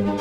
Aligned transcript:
Hej 0.00 0.12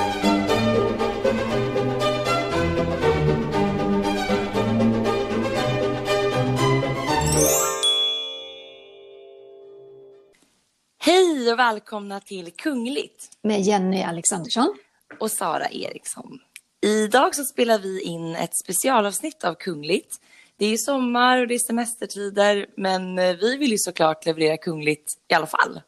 och 11.51 11.59
välkomna 11.59 12.19
till 12.19 12.51
Kungligt 12.51 13.29
Med 13.41 13.61
Jenny 13.61 14.01
Alexandersson. 14.01 14.77
och 15.19 15.31
Sara 15.31 15.69
Eriksson. 15.69 16.39
Idag 16.81 17.35
så 17.35 17.43
spelar 17.43 17.79
vi 17.79 18.01
in 18.01 18.35
ett 18.35 18.57
specialavsnitt 18.63 19.43
av 19.43 19.53
Kungligt. 19.53 20.15
Det 20.57 20.65
är 20.65 20.77
sommar 20.77 21.37
och 21.37 21.47
det 21.47 21.55
är 21.55 21.59
semestertider, 21.59 22.65
men 22.77 23.19
eh, 23.19 23.35
vi 23.35 23.57
vill 23.57 23.71
ju 23.71 23.77
såklart 23.77 24.25
leverera 24.25 24.57
Kungligt 24.57 25.07
i 25.27 25.33
alla 25.33 25.47
fall. 25.47 25.81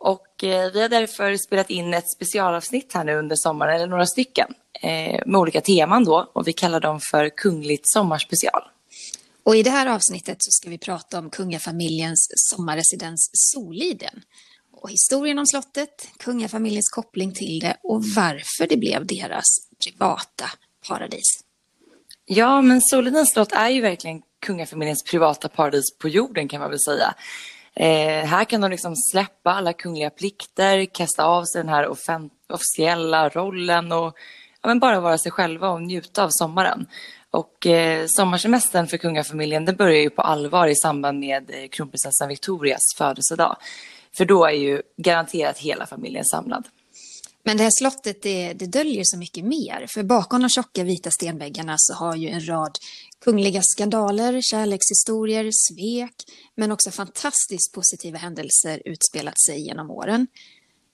Och 0.00 0.44
eh, 0.44 0.72
vi 0.72 0.82
har 0.82 0.88
därför 0.88 1.36
spelat 1.36 1.70
in 1.70 1.94
ett 1.94 2.10
specialavsnitt 2.10 2.92
här 2.92 3.04
nu 3.04 3.14
under 3.14 3.36
sommaren, 3.36 3.74
eller 3.74 3.86
några 3.86 4.06
stycken, 4.06 4.54
eh, 4.82 5.20
med 5.26 5.40
olika 5.40 5.60
teman 5.60 6.04
då. 6.04 6.30
Och 6.32 6.48
vi 6.48 6.52
kallar 6.52 6.80
dem 6.80 7.00
för 7.10 7.28
Kungligt 7.28 7.90
sommarspecial. 7.90 8.62
Och 9.42 9.56
i 9.56 9.62
det 9.62 9.70
här 9.70 9.86
avsnittet 9.86 10.36
så 10.40 10.50
ska 10.50 10.70
vi 10.70 10.78
prata 10.78 11.18
om 11.18 11.30
kungafamiljens 11.30 12.28
sommarresidens 12.34 13.30
Soliden. 13.32 14.22
Och 14.72 14.90
historien 14.90 15.38
om 15.38 15.46
slottet, 15.46 16.08
kungafamiljens 16.18 16.88
koppling 16.88 17.34
till 17.34 17.58
det 17.58 17.76
och 17.82 18.04
varför 18.04 18.66
det 18.68 18.76
blev 18.76 19.06
deras 19.06 19.44
privata 19.84 20.50
paradis. 20.88 21.40
Ja, 22.24 22.60
men 22.60 22.80
Solidens 22.82 23.32
slott 23.32 23.52
är 23.52 23.68
ju 23.68 23.80
verkligen 23.80 24.22
kungafamiljens 24.40 25.02
privata 25.02 25.48
paradis 25.48 25.98
på 25.98 26.08
jorden 26.08 26.48
kan 26.48 26.60
man 26.60 26.70
väl 26.70 26.80
säga. 26.80 27.14
Eh, 27.76 28.26
här 28.26 28.44
kan 28.44 28.60
de 28.60 28.70
liksom 28.70 28.96
släppa 28.96 29.52
alla 29.52 29.72
kungliga 29.72 30.10
plikter, 30.10 30.84
kasta 30.84 31.24
av 31.24 31.44
sig 31.44 31.62
den 31.62 31.68
här 31.68 31.88
officiella 32.48 33.28
rollen 33.28 33.92
och 33.92 34.16
ja, 34.62 34.68
men 34.68 34.78
bara 34.78 35.00
vara 35.00 35.18
sig 35.18 35.32
själva 35.32 35.68
och 35.68 35.82
njuta 35.82 36.24
av 36.24 36.28
sommaren. 36.30 36.86
Och 37.30 37.66
eh, 37.66 38.04
sommarsemestern 38.06 38.86
för 38.86 38.96
kungafamiljen 38.96 39.64
den 39.64 39.76
börjar 39.76 40.00
ju 40.00 40.10
på 40.10 40.22
allvar 40.22 40.66
i 40.66 40.74
samband 40.74 41.20
med 41.20 41.50
eh, 41.50 41.68
kronprinsessan 41.68 42.28
Victorias 42.28 42.94
födelsedag. 42.98 43.56
För 44.16 44.24
då 44.24 44.44
är 44.44 44.52
ju 44.52 44.82
garanterat 44.96 45.58
hela 45.58 45.86
familjen 45.86 46.24
samlad. 46.24 46.64
Men 47.42 47.56
det 47.56 47.62
här 47.62 47.70
slottet 47.70 48.22
det, 48.22 48.52
det 48.52 48.66
döljer 48.66 49.02
så 49.04 49.18
mycket 49.18 49.44
mer. 49.44 49.86
För 49.88 50.02
bakom 50.02 50.40
de 50.42 50.48
tjocka 50.48 50.84
vita 50.84 51.10
stenväggarna 51.10 51.74
så 51.78 51.94
har 51.94 52.16
ju 52.16 52.28
en 52.28 52.48
rad 52.48 52.78
kungliga 53.26 53.62
skandaler, 53.62 54.40
kärlekshistorier, 54.40 55.50
svek, 55.52 56.14
men 56.54 56.72
också 56.72 56.90
fantastiskt 56.90 57.72
positiva 57.72 58.18
händelser 58.18 58.82
utspelat 58.84 59.40
sig 59.40 59.66
genom 59.66 59.90
åren. 59.90 60.26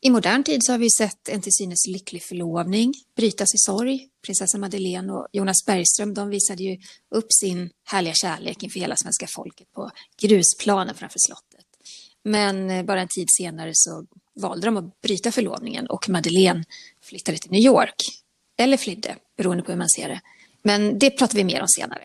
I 0.00 0.10
modern 0.10 0.44
tid 0.44 0.64
så 0.64 0.72
har 0.72 0.78
vi 0.78 0.90
sett 0.90 1.28
en 1.28 1.40
till 1.40 1.52
synes 1.52 1.86
lycklig 1.86 2.22
förlovning 2.22 2.94
brytas 3.16 3.54
i 3.54 3.58
sorg. 3.58 4.08
Prinsessa 4.26 4.58
Madeleine 4.58 5.12
och 5.12 5.28
Jonas 5.32 5.64
Bergström 5.66 6.14
de 6.14 6.28
visade 6.28 6.62
ju 6.62 6.78
upp 7.10 7.26
sin 7.40 7.70
härliga 7.84 8.14
kärlek 8.14 8.62
inför 8.62 8.80
hela 8.80 8.96
svenska 8.96 9.26
folket 9.26 9.72
på 9.72 9.90
grusplanen 10.22 10.94
framför 10.94 11.18
slottet. 11.18 11.66
Men 12.24 12.70
eh, 12.70 12.84
bara 12.84 13.00
en 13.00 13.08
tid 13.08 13.28
senare 13.30 13.70
så 13.74 14.06
valde 14.34 14.66
de 14.66 14.76
att 14.76 15.00
bryta 15.00 15.32
förlovningen 15.32 15.86
och 15.86 16.08
Madeleine 16.08 16.64
flyttade 17.02 17.38
till 17.38 17.50
New 17.50 17.62
York. 17.62 17.96
Eller 18.58 18.76
flydde, 18.76 19.16
beroende 19.36 19.62
på 19.62 19.72
hur 19.72 19.78
man 19.78 19.88
ser 19.88 20.08
det. 20.08 20.20
Men 20.62 20.98
det 20.98 21.10
pratar 21.10 21.36
vi 21.36 21.44
mer 21.44 21.60
om 21.60 21.68
senare. 21.68 22.04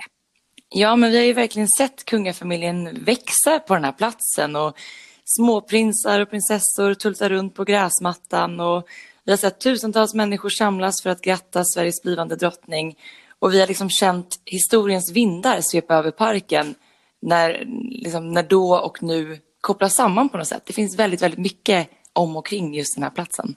Ja, 0.69 0.95
men 0.95 1.11
vi 1.11 1.17
har 1.17 1.25
ju 1.25 1.33
verkligen 1.33 1.67
sett 1.67 2.05
kungafamiljen 2.05 3.03
växa 3.03 3.59
på 3.59 3.73
den 3.73 3.83
här 3.83 3.91
platsen 3.91 4.55
och 4.55 4.77
småprinsar 5.25 6.19
och 6.19 6.29
prinsessor 6.29 6.93
tultar 6.93 7.29
runt 7.29 7.55
på 7.55 7.63
gräsmattan 7.63 8.59
och 8.59 8.87
vi 9.23 9.31
har 9.31 9.37
sett 9.37 9.59
tusentals 9.59 10.13
människor 10.13 10.49
samlas 10.49 11.01
för 11.03 11.09
att 11.09 11.21
gratta 11.21 11.63
Sveriges 11.63 12.01
blivande 12.03 12.35
drottning 12.35 12.97
och 13.39 13.53
vi 13.53 13.59
har 13.59 13.67
liksom 13.67 13.89
känt 13.89 14.39
historiens 14.45 15.11
vindar 15.11 15.61
svepa 15.61 15.95
över 15.95 16.11
parken 16.11 16.75
när, 17.21 17.65
liksom, 17.89 18.31
när 18.31 18.43
då 18.43 18.75
och 18.75 19.03
nu 19.03 19.39
kopplas 19.61 19.95
samman 19.95 20.29
på 20.29 20.37
något 20.37 20.47
sätt. 20.47 20.63
Det 20.65 20.73
finns 20.73 20.99
väldigt, 20.99 21.21
väldigt 21.21 21.39
mycket 21.39 21.89
om 22.13 22.37
och 22.37 22.45
kring 22.45 22.75
just 22.75 22.95
den 22.95 23.03
här 23.03 23.11
platsen. 23.11 23.55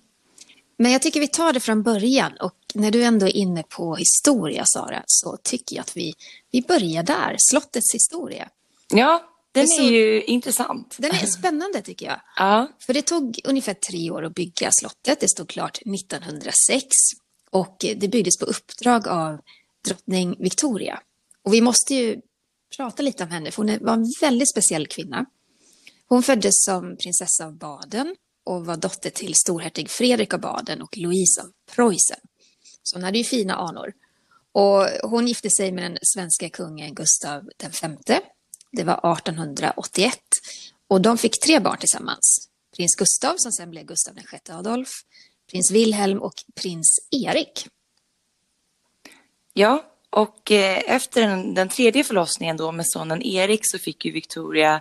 Men 0.83 0.93
jag 0.93 1.03
tycker 1.03 1.21
vi 1.21 1.29
tar 1.29 1.53
det 1.53 1.61
från 1.61 1.83
början 1.83 2.33
och 2.41 2.55
när 2.75 2.91
du 2.91 3.03
ändå 3.05 3.27
är 3.27 3.37
inne 3.37 3.63
på 3.63 3.97
historia, 3.97 4.65
Sara, 4.67 5.03
så 5.07 5.37
tycker 5.43 5.77
jag 5.77 5.81
att 5.83 5.97
vi, 5.97 6.13
vi 6.51 6.63
börjar 6.63 7.03
där, 7.03 7.37
slottets 7.39 7.95
historia. 7.95 8.49
Ja, 8.91 9.23
den 9.53 9.67
Det 9.67 9.73
är 9.73 9.77
så- 9.77 9.83
ju 9.83 10.23
intressant. 10.23 10.97
Den 10.99 11.11
är 11.11 11.27
spännande 11.27 11.83
tycker 11.83 12.07
jag. 12.07 12.21
Ja, 12.37 12.69
För 12.81 12.95
det 12.95 13.03
tog 13.03 13.41
ungefär 13.45 13.75
tre 13.75 14.11
år 14.11 14.25
att 14.25 14.35
bygga 14.35 14.71
slottet. 14.73 15.21
Det 15.21 15.29
stod 15.29 15.49
klart 15.49 15.79
1906 15.79 16.87
och 17.51 17.77
det 17.81 18.09
byggdes 18.11 18.39
på 18.39 18.45
uppdrag 18.45 19.09
av 19.09 19.39
drottning 19.85 20.37
Victoria. 20.39 21.01
Och 21.45 21.55
vi 21.55 21.61
måste 21.61 21.95
ju 21.95 22.21
prata 22.77 23.03
lite 23.03 23.23
om 23.25 23.31
henne, 23.31 23.51
för 23.51 23.63
hon 23.63 23.79
var 23.87 23.93
en 23.93 24.13
väldigt 24.21 24.51
speciell 24.51 24.87
kvinna. 24.87 25.27
Hon 26.09 26.23
föddes 26.23 26.65
som 26.65 26.97
prinsessa 26.97 27.47
av 27.47 27.53
Baden 27.59 28.17
och 28.45 28.67
var 28.67 28.77
dotter 28.77 29.11
till 29.11 29.35
storhertig 29.35 29.91
Fredrik 29.91 30.35
av 30.35 30.41
Baden 30.41 30.83
och 30.83 30.97
Louise 30.97 31.43
av 31.43 31.53
Preussen. 31.75 32.21
Så 32.83 32.97
hon 32.97 33.05
hade 33.05 33.19
ju 33.19 33.25
fina 33.25 33.55
anor. 33.55 33.93
Och 34.53 34.87
hon 35.11 35.29
gifte 35.29 35.51
sig 35.51 35.73
med 35.73 35.85
den 35.85 35.99
svenska 36.03 36.51
kungen 36.51 36.95
Gustav 36.95 37.51
V. 38.09 38.21
Det 38.73 38.85
var 38.85 39.13
1881. 39.17 40.19
Och 40.89 41.01
de 41.01 41.19
fick 41.19 41.41
tre 41.41 41.61
barn 41.61 41.79
tillsammans. 41.79 42.49
Prins 42.77 42.95
Gustav 42.95 43.35
som 43.37 43.53
sen 43.53 43.71
blev 43.71 43.85
Gustav 43.85 44.15
VI 44.15 44.53
Adolf, 44.53 44.89
prins 45.51 45.71
Wilhelm 45.71 46.23
och 46.23 46.35
prins 46.55 46.99
Erik. 47.11 47.67
Ja, 49.53 49.85
och 50.11 50.53
eh, 50.53 50.83
efter 50.87 51.21
den, 51.21 51.55
den 51.55 51.69
tredje 51.69 52.05
förlossningen 52.05 52.57
då 52.57 52.73
med 52.73 52.87
sonen 52.89 53.23
Erik 53.23 53.61
så 53.63 53.79
fick 53.79 54.05
ju 54.05 54.13
Victoria 54.13 54.81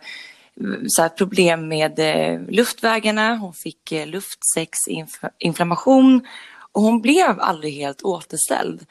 så 0.88 1.02
här, 1.02 1.10
problem 1.10 1.68
med 1.68 2.00
eh, 2.00 2.42
luftvägarna, 2.50 3.36
hon 3.36 3.54
fick 3.54 3.92
eh, 3.92 4.08
luftsäcksinflammation 4.08 6.28
och 6.72 6.82
hon 6.82 7.02
blev 7.02 7.40
aldrig 7.40 7.74
helt 7.74 8.02
återställd. 8.02 8.86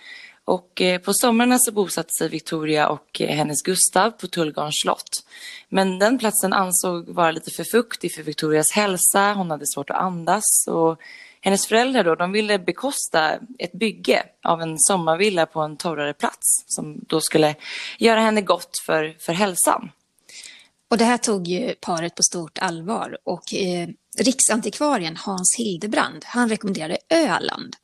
Och 0.44 0.80
eh, 0.80 1.00
på 1.00 1.14
somrarna 1.14 1.58
så 1.58 1.72
bosatte 1.72 2.12
sig 2.18 2.28
Victoria 2.28 2.88
och 2.88 3.20
eh, 3.20 3.36
hennes 3.36 3.62
Gustav 3.62 4.10
på 4.10 4.26
Tullgarns 4.26 4.80
slott. 4.82 5.24
Men 5.68 5.98
den 5.98 6.18
platsen 6.18 6.52
ansåg 6.52 7.08
vara 7.08 7.30
lite 7.30 7.50
för 7.50 7.64
fuktig 7.64 8.14
för 8.14 8.22
Victorias 8.22 8.72
hälsa, 8.72 9.32
hon 9.32 9.50
hade 9.50 9.66
svårt 9.66 9.90
att 9.90 9.96
andas 9.96 10.44
och 10.66 11.00
hennes 11.40 11.66
föräldrar 11.66 12.04
då, 12.04 12.14
de 12.14 12.32
ville 12.32 12.58
bekosta 12.58 13.38
ett 13.58 13.72
bygge 13.72 14.22
av 14.44 14.62
en 14.62 14.78
sommarvilla 14.78 15.46
på 15.46 15.60
en 15.60 15.76
torrare 15.76 16.14
plats 16.14 16.64
som 16.66 17.00
då 17.08 17.20
skulle 17.20 17.54
göra 17.98 18.20
henne 18.20 18.40
gott 18.40 18.78
för, 18.86 19.16
för 19.20 19.32
hälsan. 19.32 19.90
Och 20.91 20.99
det 20.99 21.04
här 21.04 21.19
tog 21.19 21.49
ju 21.49 21.75
paret 21.81 22.15
på 22.15 22.22
stort 22.22 22.59
allvar 22.59 23.19
och 23.25 23.54
eh, 23.54 23.88
riksantikvarien 24.19 25.16
Hans 25.16 25.54
Hildebrand, 25.59 26.25
han 26.25 26.49
rekommenderade 26.49 26.99
Öland. 27.10 27.76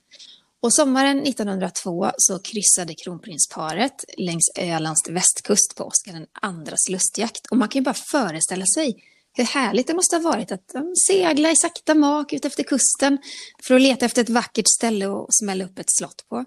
Och 0.63 0.75
sommaren 0.75 1.23
1902 1.23 2.11
så 2.19 2.39
kryssade 2.39 2.95
kronprinsparet 2.95 4.05
längs 4.19 4.51
Ölands 4.59 5.09
västkust 5.09 5.75
på 5.77 5.85
Oscar 5.85 6.17
II 6.21 6.27
andras 6.33 6.89
lustjakt. 6.89 7.47
Och 7.51 7.57
man 7.57 7.69
kan 7.69 7.81
ju 7.81 7.85
bara 7.85 7.95
föreställa 7.95 8.67
sig 8.67 8.95
hur 9.33 9.45
härligt 9.45 9.87
det 9.87 9.95
måste 9.95 10.17
ha 10.17 10.23
varit 10.23 10.53
att 10.53 10.75
eh, 10.75 10.83
segla 11.07 11.51
i 11.51 11.57
sakta 11.57 11.95
mak 11.95 12.33
ut 12.33 12.45
efter 12.45 12.63
kusten 12.63 13.19
för 13.63 13.75
att 13.75 13.81
leta 13.81 14.07
efter 14.07 14.23
ett 14.23 14.29
vackert 14.29 14.69
ställe 14.69 15.07
och 15.07 15.27
smälla 15.31 15.65
upp 15.65 15.79
ett 15.79 15.91
slott 15.99 16.25
på. 16.29 16.45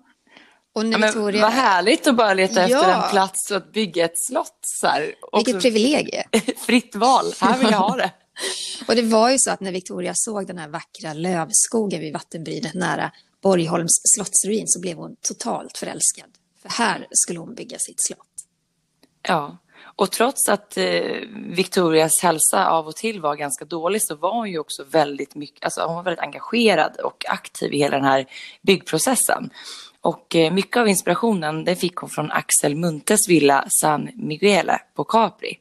Och 0.77 0.85
när 0.85 0.99
Ja, 0.99 1.05
Victoria... 1.05 1.41
Vad 1.41 1.51
härligt 1.51 2.07
att 2.07 2.15
bara 2.15 2.33
leta 2.33 2.61
efter 2.61 2.77
Ja. 2.77 3.03
en 3.03 3.11
plats 3.11 3.51
och 3.51 3.57
att 3.57 3.73
bygga 3.73 4.05
ett 4.05 4.25
slott. 4.27 4.59
Så 4.61 4.87
här. 4.87 5.01
Vilket 5.01 5.55
Också 5.55 5.59
privilegie. 5.59 6.23
fritt 6.57 6.95
val, 6.95 7.25
här 7.41 7.57
vill 7.57 7.67
jag 7.71 7.77
ha 7.77 7.95
det. 7.95 8.11
Och 8.87 8.95
det 8.95 9.01
var 9.01 9.29
ju 9.29 9.35
så 9.39 9.51
att 9.51 9.59
när 9.59 9.71
Victoria 9.71 10.11
såg 10.15 10.47
den 10.47 10.57
här 10.57 10.67
vackra 10.67 11.13
lövskogen 11.13 11.99
vid 11.99 12.13
vattenbrynet 12.13 12.73
nära 12.73 13.11
Borgholms 13.43 14.01
slottsruin 14.15 14.67
så 14.67 14.79
blev 14.79 14.97
hon 14.97 15.15
totalt 15.21 15.77
förälskad. 15.77 16.29
För 16.61 16.69
här 16.69 17.07
skulle 17.11 17.39
hon 17.39 17.55
bygga 17.55 17.79
sitt 17.79 18.03
slott. 18.05 18.27
Ja, 19.27 19.57
och 19.95 20.11
trots 20.11 20.49
att 20.49 20.77
eh, 20.77 21.01
Victorias 21.35 22.21
hälsa 22.21 22.67
av 22.69 22.87
och 22.87 22.95
till 22.95 23.21
var 23.21 23.35
ganska 23.35 23.65
dålig 23.65 24.01
så 24.01 24.15
var 24.15 24.33
hon 24.33 24.51
ju 24.51 24.59
också 24.59 24.83
väldigt 24.83 25.35
mycket, 25.35 25.63
alltså 25.63 25.81
hon 25.81 25.95
var 25.95 26.03
väldigt 26.03 26.23
engagerad 26.23 26.97
och 27.03 27.25
aktiv 27.27 27.73
i 27.73 27.77
hela 27.77 27.97
den 27.97 28.05
här 28.05 28.25
byggprocessen. 28.61 29.49
Och 30.01 30.35
eh, 30.35 30.53
mycket 30.53 30.77
av 30.77 30.87
inspirationen 30.87 31.63
det 31.63 31.75
fick 31.75 31.95
hon 31.95 32.09
från 32.09 32.31
Axel 32.31 32.75
Muntes 32.75 33.29
villa 33.29 33.65
San 33.81 34.09
Miguele 34.15 34.79
på 34.95 35.03
Capri. 35.03 35.59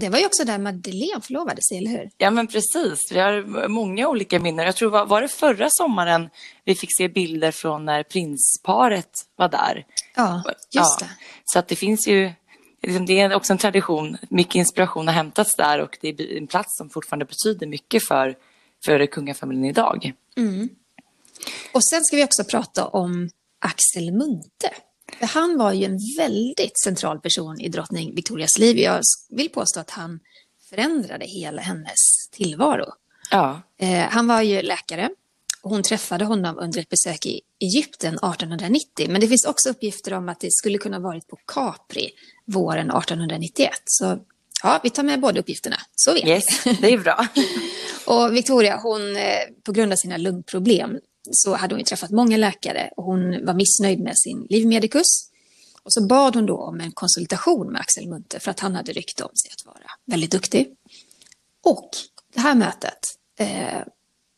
Det 0.00 0.08
var 0.08 0.18
ju 0.18 0.26
också 0.26 0.44
där 0.44 0.58
Madeleine 0.58 1.20
förlovade 1.20 1.62
sig, 1.62 1.78
eller 1.78 1.90
hur? 1.90 2.10
Ja 2.18 2.30
men 2.30 2.46
precis, 2.46 3.12
vi 3.12 3.18
har 3.18 3.68
många 3.68 4.08
olika 4.08 4.38
minnen. 4.38 4.66
Jag 4.66 4.76
tror 4.76 4.90
var, 4.90 5.06
var 5.06 5.22
det 5.22 5.28
förra 5.28 5.68
sommaren 5.70 6.30
vi 6.64 6.74
fick 6.74 6.96
se 6.96 7.08
bilder 7.08 7.50
från 7.50 7.84
när 7.84 8.02
prinsparet 8.02 9.10
var 9.36 9.48
där. 9.48 9.86
Ja, 10.16 10.42
just 10.70 10.98
det. 10.98 11.08
Så 11.44 11.58
att 11.58 11.68
det 11.68 11.76
finns 11.76 12.08
ju, 12.08 12.32
liksom, 12.82 13.06
det 13.06 13.20
är 13.20 13.34
också 13.34 13.52
en 13.52 13.58
tradition, 13.58 14.16
mycket 14.28 14.54
inspiration 14.54 15.06
har 15.06 15.14
hämtats 15.14 15.54
där 15.54 15.80
och 15.80 15.98
det 16.00 16.08
är 16.08 16.36
en 16.36 16.46
plats 16.46 16.78
som 16.78 16.90
fortfarande 16.90 17.24
betyder 17.24 17.66
mycket 17.66 18.06
för, 18.08 18.36
för 18.84 19.06
kungafamiljen 19.06 19.64
idag. 19.64 20.12
Och 21.72 21.84
sen 21.84 22.04
ska 22.04 22.16
vi 22.16 22.24
också 22.24 22.44
prata 22.44 22.86
om 22.86 23.30
Axel 23.62 24.12
Munthe. 24.12 24.70
För 25.18 25.26
han 25.26 25.58
var 25.58 25.72
ju 25.72 25.84
en 25.84 25.98
väldigt 26.18 26.80
central 26.84 27.20
person 27.20 27.60
i 27.60 27.68
drottning 27.68 28.14
Victorias 28.14 28.58
liv. 28.58 28.78
Jag 28.78 29.00
vill 29.30 29.48
påstå 29.48 29.80
att 29.80 29.90
han 29.90 30.20
förändrade 30.70 31.24
hela 31.24 31.62
hennes 31.62 32.28
tillvaro. 32.30 32.86
Ja. 33.30 33.62
Eh, 33.78 34.00
han 34.00 34.26
var 34.26 34.42
ju 34.42 34.62
läkare 34.62 35.10
och 35.62 35.70
hon 35.70 35.82
träffade 35.82 36.24
honom 36.24 36.58
under 36.58 36.80
ett 36.80 36.88
besök 36.88 37.26
i 37.26 37.40
Egypten 37.60 38.14
1890. 38.14 39.06
Men 39.10 39.20
det 39.20 39.28
finns 39.28 39.44
också 39.44 39.70
uppgifter 39.70 40.12
om 40.12 40.28
att 40.28 40.40
det 40.40 40.52
skulle 40.52 40.78
kunna 40.78 40.96
ha 40.96 41.02
varit 41.02 41.28
på 41.28 41.36
Capri 41.46 42.10
våren 42.46 42.90
1891. 42.90 43.70
Så 43.84 44.18
ja, 44.62 44.80
vi 44.82 44.90
tar 44.90 45.02
med 45.02 45.20
båda 45.20 45.40
uppgifterna. 45.40 45.76
Så 45.94 46.14
vet 46.14 46.24
Yes, 46.24 46.64
det 46.80 46.92
är 46.92 46.98
bra. 46.98 47.26
Och 48.06 48.36
Victoria, 48.36 48.76
hon, 48.82 49.16
eh, 49.16 49.38
på 49.62 49.72
grund 49.72 49.92
av 49.92 49.96
sina 49.96 50.16
lungproblem 50.16 50.98
så 51.30 51.54
hade 51.54 51.74
hon 51.74 51.78
ju 51.80 51.84
träffat 51.84 52.10
många 52.10 52.36
läkare 52.36 52.90
och 52.96 53.04
hon 53.04 53.46
var 53.46 53.54
missnöjd 53.54 54.00
med 54.00 54.18
sin 54.18 54.46
livmedikus. 54.50 55.06
Och 55.82 55.92
så 55.92 56.06
bad 56.06 56.34
hon 56.34 56.46
då 56.46 56.56
om 56.56 56.80
en 56.80 56.92
konsultation 56.92 57.72
med 57.72 57.80
Axel 57.80 58.08
Munthe 58.08 58.40
för 58.40 58.50
att 58.50 58.60
han 58.60 58.74
hade 58.74 58.92
rykte 58.92 59.24
om 59.24 59.36
sig 59.36 59.50
att 59.50 59.66
vara 59.66 59.90
väldigt 60.06 60.30
duktig. 60.30 60.76
Och 61.64 61.90
det 62.34 62.40
här 62.40 62.54
mötet, 62.54 62.98
eh, 63.38 63.80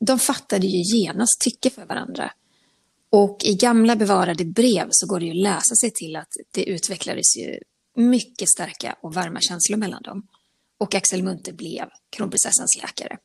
de 0.01 0.19
fattade 0.19 0.67
ju 0.67 0.99
genast 0.99 1.41
tycke 1.41 1.71
för 1.71 1.85
varandra. 1.87 2.33
Och 3.11 3.45
i 3.45 3.55
gamla 3.55 3.97
bevarade 3.97 4.45
brev 4.45 4.89
så 4.91 5.07
går 5.07 5.21
det 5.21 5.27
ju 5.27 5.31
att 5.31 5.37
läsa 5.37 5.75
sig 5.75 5.91
till 5.91 6.17
att 6.17 6.33
det 6.51 6.65
utvecklades 6.65 7.37
ju 7.37 7.59
mycket 7.97 8.49
starka 8.49 8.97
och 9.03 9.15
varma 9.15 9.41
känslor 9.41 9.77
mellan 9.77 10.03
dem. 10.03 10.27
Och 10.79 10.95
Axel 10.95 11.23
Munthe 11.23 11.53
blev 11.53 11.89
kronprinsessans 12.11 12.77
läkare. 12.83 13.19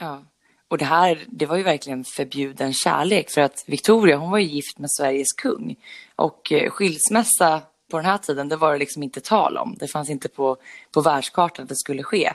Ja. 0.00 0.30
Och 0.70 0.78
det 0.78 0.84
här, 0.84 1.24
det 1.26 1.46
var 1.46 1.56
ju 1.56 1.62
verkligen 1.62 2.04
förbjuden 2.04 2.72
kärlek 2.72 3.30
för 3.30 3.40
att 3.40 3.64
Victoria, 3.66 4.16
hon 4.16 4.30
var 4.30 4.38
ju 4.38 4.46
gift 4.46 4.78
med 4.78 4.90
Sveriges 4.92 5.32
kung. 5.32 5.76
Och 6.16 6.52
eh, 6.52 6.70
skilsmässa 6.70 7.62
på 7.90 7.96
den 7.96 8.06
här 8.06 8.18
tiden, 8.18 8.48
det 8.48 8.56
var 8.56 8.72
det 8.72 8.78
liksom 8.78 9.02
inte 9.02 9.20
tal 9.20 9.56
om. 9.56 9.76
Det 9.78 9.88
fanns 9.88 10.10
inte 10.10 10.28
på, 10.28 10.56
på 10.92 11.00
världskartan 11.00 11.62
att 11.62 11.68
det 11.68 11.76
skulle 11.76 12.02
ske. 12.02 12.32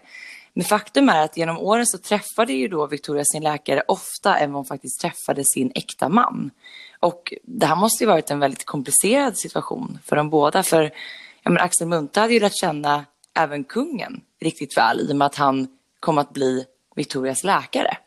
Men 0.53 0.65
faktum 0.65 1.09
är 1.09 1.23
att 1.23 1.37
genom 1.37 1.57
åren 1.57 1.85
så 1.85 1.97
träffade 1.97 2.53
ju 2.53 2.67
då 2.67 2.87
Victoria 2.87 3.23
sin 3.25 3.43
läkare 3.43 3.83
ofta 3.87 4.37
än 4.37 4.51
vad 4.51 4.57
hon 4.57 4.65
faktiskt 4.65 5.01
träffade 5.01 5.43
sin 5.45 5.71
äkta 5.75 6.09
man. 6.09 6.51
Och 6.99 7.33
det 7.43 7.65
här 7.65 7.75
måste 7.75 8.03
ju 8.03 8.07
varit 8.07 8.31
en 8.31 8.39
väldigt 8.39 8.65
komplicerad 8.65 9.37
situation 9.37 9.99
för 10.03 10.15
dem 10.15 10.29
båda. 10.29 10.63
För 10.63 10.83
ja, 11.43 11.51
men 11.51 11.57
Axel 11.57 11.87
Munthe 11.87 12.19
hade 12.19 12.33
ju 12.33 12.39
lärt 12.39 12.59
känna 12.59 13.05
även 13.33 13.63
kungen 13.63 14.21
riktigt 14.41 14.77
väl 14.77 15.01
i 15.01 15.11
och 15.11 15.15
med 15.15 15.25
att 15.25 15.35
han 15.35 15.67
kom 15.99 16.17
att 16.17 16.33
bli 16.33 16.65
Victorias 16.95 17.43
läkare. 17.43 17.97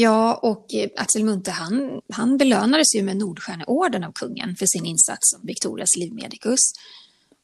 Ja, 0.00 0.34
och 0.34 0.74
eh, 0.74 0.88
Axel 0.96 1.24
Munthe 1.24 1.50
han, 1.50 2.00
han 2.12 2.38
belönades 2.38 2.94
ju 2.94 3.02
med 3.02 3.16
Nordstjärneorden 3.16 4.04
av 4.04 4.12
kungen 4.12 4.56
för 4.56 4.66
sin 4.66 4.86
insats 4.86 5.30
som 5.30 5.46
Victorias 5.46 5.96
livmedikus. 5.96 6.60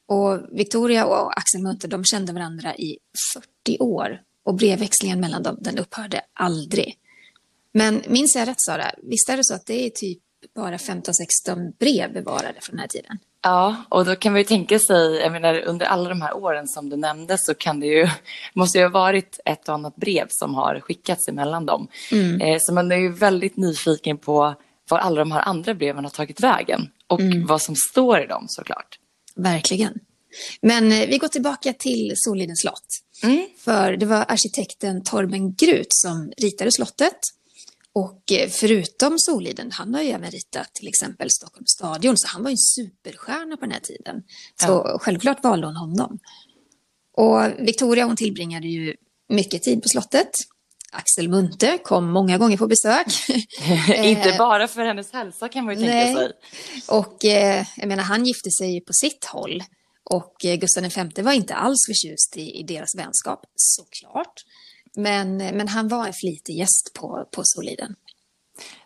Och 0.07 0.39
Victoria 0.51 1.05
och 1.05 1.37
Axel 1.37 1.61
Munthe 1.61 1.87
de 1.87 2.03
kände 2.03 2.33
varandra 2.33 2.75
i 2.75 2.97
40 3.33 3.77
år 3.79 4.21
och 4.43 4.55
brevväxlingen 4.55 5.19
mellan 5.19 5.43
dem 5.43 5.57
den 5.61 5.77
upphörde 5.77 6.21
aldrig. 6.33 6.97
Men 7.71 8.03
minns 8.07 8.35
jag 8.35 8.47
rätt 8.47 8.61
Sara, 8.61 8.91
visst 9.03 9.29
är 9.29 9.37
det 9.37 9.43
så 9.43 9.53
att 9.53 9.65
det 9.65 9.85
är 9.85 9.89
typ 9.89 10.19
bara 10.55 10.77
15-16 10.77 11.77
brev 11.79 12.13
bevarade 12.13 12.61
från 12.61 12.75
den 12.75 12.79
här 12.79 12.87
tiden? 12.87 13.17
Ja, 13.45 13.75
och 13.89 14.05
då 14.05 14.15
kan 14.15 14.31
man 14.33 14.41
ju 14.41 14.45
tänka 14.45 14.79
sig, 14.79 15.15
jag 15.15 15.31
menar 15.31 15.61
under 15.65 15.85
alla 15.85 16.09
de 16.09 16.21
här 16.21 16.37
åren 16.37 16.67
som 16.67 16.89
du 16.89 16.97
nämnde 16.97 17.37
så 17.37 17.53
kan 17.53 17.79
det 17.79 17.87
ju, 17.87 18.07
måste 18.53 18.77
ju 18.77 18.83
ha 18.83 18.91
varit 18.91 19.39
ett 19.45 19.69
och 19.69 19.73
annat 19.73 19.95
brev 19.95 20.27
som 20.29 20.55
har 20.55 20.79
skickats 20.79 21.27
emellan 21.27 21.65
dem. 21.65 21.87
Mm. 22.11 22.41
Eh, 22.41 22.57
så 22.61 22.73
man 22.73 22.91
är 22.91 22.95
ju 22.95 23.13
väldigt 23.13 23.57
nyfiken 23.57 24.17
på 24.17 24.55
var 24.89 24.97
alla 24.97 25.19
de 25.19 25.31
här 25.31 25.41
andra 25.41 25.73
breven 25.73 26.03
har 26.03 26.11
tagit 26.11 26.43
vägen 26.43 26.89
och 27.07 27.19
mm. 27.19 27.45
vad 27.45 27.61
som 27.61 27.75
står 27.75 28.23
i 28.23 28.25
dem 28.25 28.45
såklart. 28.47 28.99
Verkligen. 29.35 29.99
Men 30.61 30.91
eh, 30.91 31.07
vi 31.07 31.17
går 31.17 31.27
tillbaka 31.27 31.73
till 31.73 32.13
Solidens 32.15 32.61
slott. 32.61 32.87
Mm. 33.23 33.47
För 33.57 33.97
det 33.97 34.05
var 34.05 34.25
arkitekten 34.27 35.03
Torben 35.03 35.55
Grut 35.55 35.87
som 35.89 36.31
ritade 36.37 36.71
slottet 36.71 37.19
och 37.95 38.31
eh, 38.31 38.49
förutom 38.49 39.19
Soliden, 39.19 39.71
han 39.71 39.93
har 39.93 40.01
ju 40.01 40.09
även 40.09 40.31
ritat 40.31 40.73
till 40.73 40.87
exempel 40.87 41.31
Stockholms 41.31 41.69
stadion, 41.69 42.17
så 42.17 42.27
han 42.27 42.43
var 42.43 42.49
ju 42.49 42.53
en 42.53 42.57
superstjärna 42.57 43.57
på 43.57 43.61
den 43.61 43.71
här 43.71 43.79
tiden. 43.79 44.23
Så 44.61 44.67
ja. 44.67 44.97
självklart 45.01 45.43
valde 45.43 45.67
hon 45.67 45.75
honom. 45.75 46.19
Och 47.17 47.67
Victoria 47.67 48.05
hon 48.05 48.15
tillbringade 48.15 48.67
ju 48.67 48.95
mycket 49.29 49.63
tid 49.63 49.83
på 49.83 49.89
slottet. 49.89 50.29
Axel 50.91 51.29
Munthe 51.29 51.77
kom 51.77 52.11
många 52.11 52.37
gånger 52.37 52.57
på 52.57 52.67
besök. 52.67 53.07
Inte 54.03 54.29
eh, 54.29 54.37
bara 54.37 54.67
för 54.67 54.85
hennes 54.85 55.13
hälsa 55.13 55.49
kan 55.49 55.65
man 55.65 55.73
ju 55.73 55.79
tänka 55.79 55.95
Nej. 55.95 56.15
sig. 56.15 56.31
Och 56.87 57.25
eh, 57.25 57.65
jag 57.75 57.87
menar, 57.87 58.03
han 58.03 58.25
gifte 58.25 58.51
sig 58.51 58.81
på 58.81 58.93
sitt 58.93 59.25
håll. 59.25 59.63
Och 60.09 60.35
Gustav 60.59 60.83
V 60.83 61.21
var 61.21 61.31
inte 61.31 61.55
alls 61.55 61.85
förtjust 61.87 62.37
i, 62.37 62.59
i 62.59 62.63
deras 62.63 62.95
vänskap, 62.95 63.45
såklart. 63.55 64.43
Men, 64.97 65.37
men 65.37 65.67
han 65.67 65.87
var 65.87 66.07
en 66.07 66.13
flitig 66.13 66.57
gäst 66.57 66.91
på, 66.93 67.27
på 67.31 67.41
Soliden. 67.45 67.95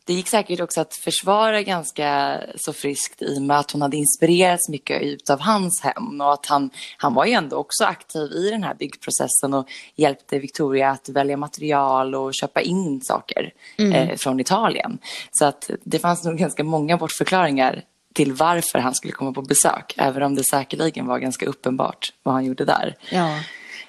Det 0.09 0.13
gick 0.13 0.27
säkert 0.27 0.59
också 0.59 0.81
att 0.81 0.95
försvara 0.95 1.61
ganska 1.61 2.39
så 2.55 2.73
friskt 2.73 3.21
i 3.21 3.37
och 3.37 3.41
med 3.41 3.59
att 3.59 3.71
hon 3.71 3.81
hade 3.81 3.97
inspirerats 3.97 4.69
mycket 4.69 5.29
av 5.29 5.39
hans 5.39 5.81
hem 5.81 6.21
och 6.21 6.33
att 6.33 6.45
han, 6.45 6.69
han 6.97 7.13
var 7.13 7.25
ju 7.25 7.31
ändå 7.31 7.55
också 7.55 7.83
aktiv 7.83 8.31
i 8.31 8.49
den 8.49 8.63
här 8.63 8.75
byggprocessen 8.75 9.53
och 9.53 9.67
hjälpte 9.95 10.39
Victoria 10.39 10.89
att 10.89 11.09
välja 11.09 11.37
material 11.37 12.15
och 12.15 12.33
köpa 12.33 12.61
in 12.61 13.01
saker 13.01 13.53
mm. 13.77 13.93
eh, 13.93 14.17
från 14.17 14.39
Italien. 14.39 14.97
Så 15.31 15.45
att 15.45 15.69
det 15.83 15.99
fanns 15.99 16.23
nog 16.23 16.37
ganska 16.37 16.63
många 16.63 16.97
bortförklaringar 16.97 17.83
till 18.13 18.33
varför 18.33 18.79
han 18.79 18.95
skulle 18.95 19.13
komma 19.13 19.33
på 19.33 19.41
besök, 19.41 19.93
även 19.97 20.23
om 20.23 20.35
det 20.35 20.43
säkerligen 20.43 21.07
var 21.07 21.19
ganska 21.19 21.45
uppenbart 21.45 22.13
vad 22.23 22.33
han 22.33 22.45
gjorde 22.45 22.65
där. 22.65 22.95
Ja. 23.11 23.39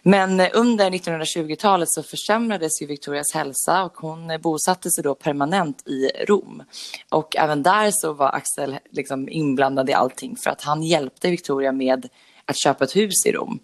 Men 0.03 0.41
eh, 0.41 0.49
under 0.53 0.91
1920-talet 0.91 1.91
så 1.91 2.03
försämrades 2.03 2.83
ju 2.83 2.87
Victorias 2.87 3.35
hälsa 3.35 3.85
och 3.85 3.97
hon 3.97 4.31
eh, 4.31 4.39
bosatte 4.39 4.91
sig 4.91 5.05
då 5.05 5.15
permanent 5.15 5.89
i 5.89 6.11
Rom. 6.27 6.63
Och 7.09 7.37
även 7.37 7.63
där 7.63 7.91
så 7.93 8.13
var 8.13 8.29
Axel 8.29 8.79
liksom 8.91 9.29
inblandad 9.29 9.91
i 9.91 9.93
allting 9.93 10.37
för 10.37 10.51
att 10.51 10.63
han 10.63 10.83
hjälpte 10.83 11.31
Victoria 11.31 11.73
med 11.73 12.09
att 12.45 12.63
köpa 12.63 12.85
ett 12.85 12.97
hus 12.97 13.27
i 13.27 13.33
Rom. 13.33 13.59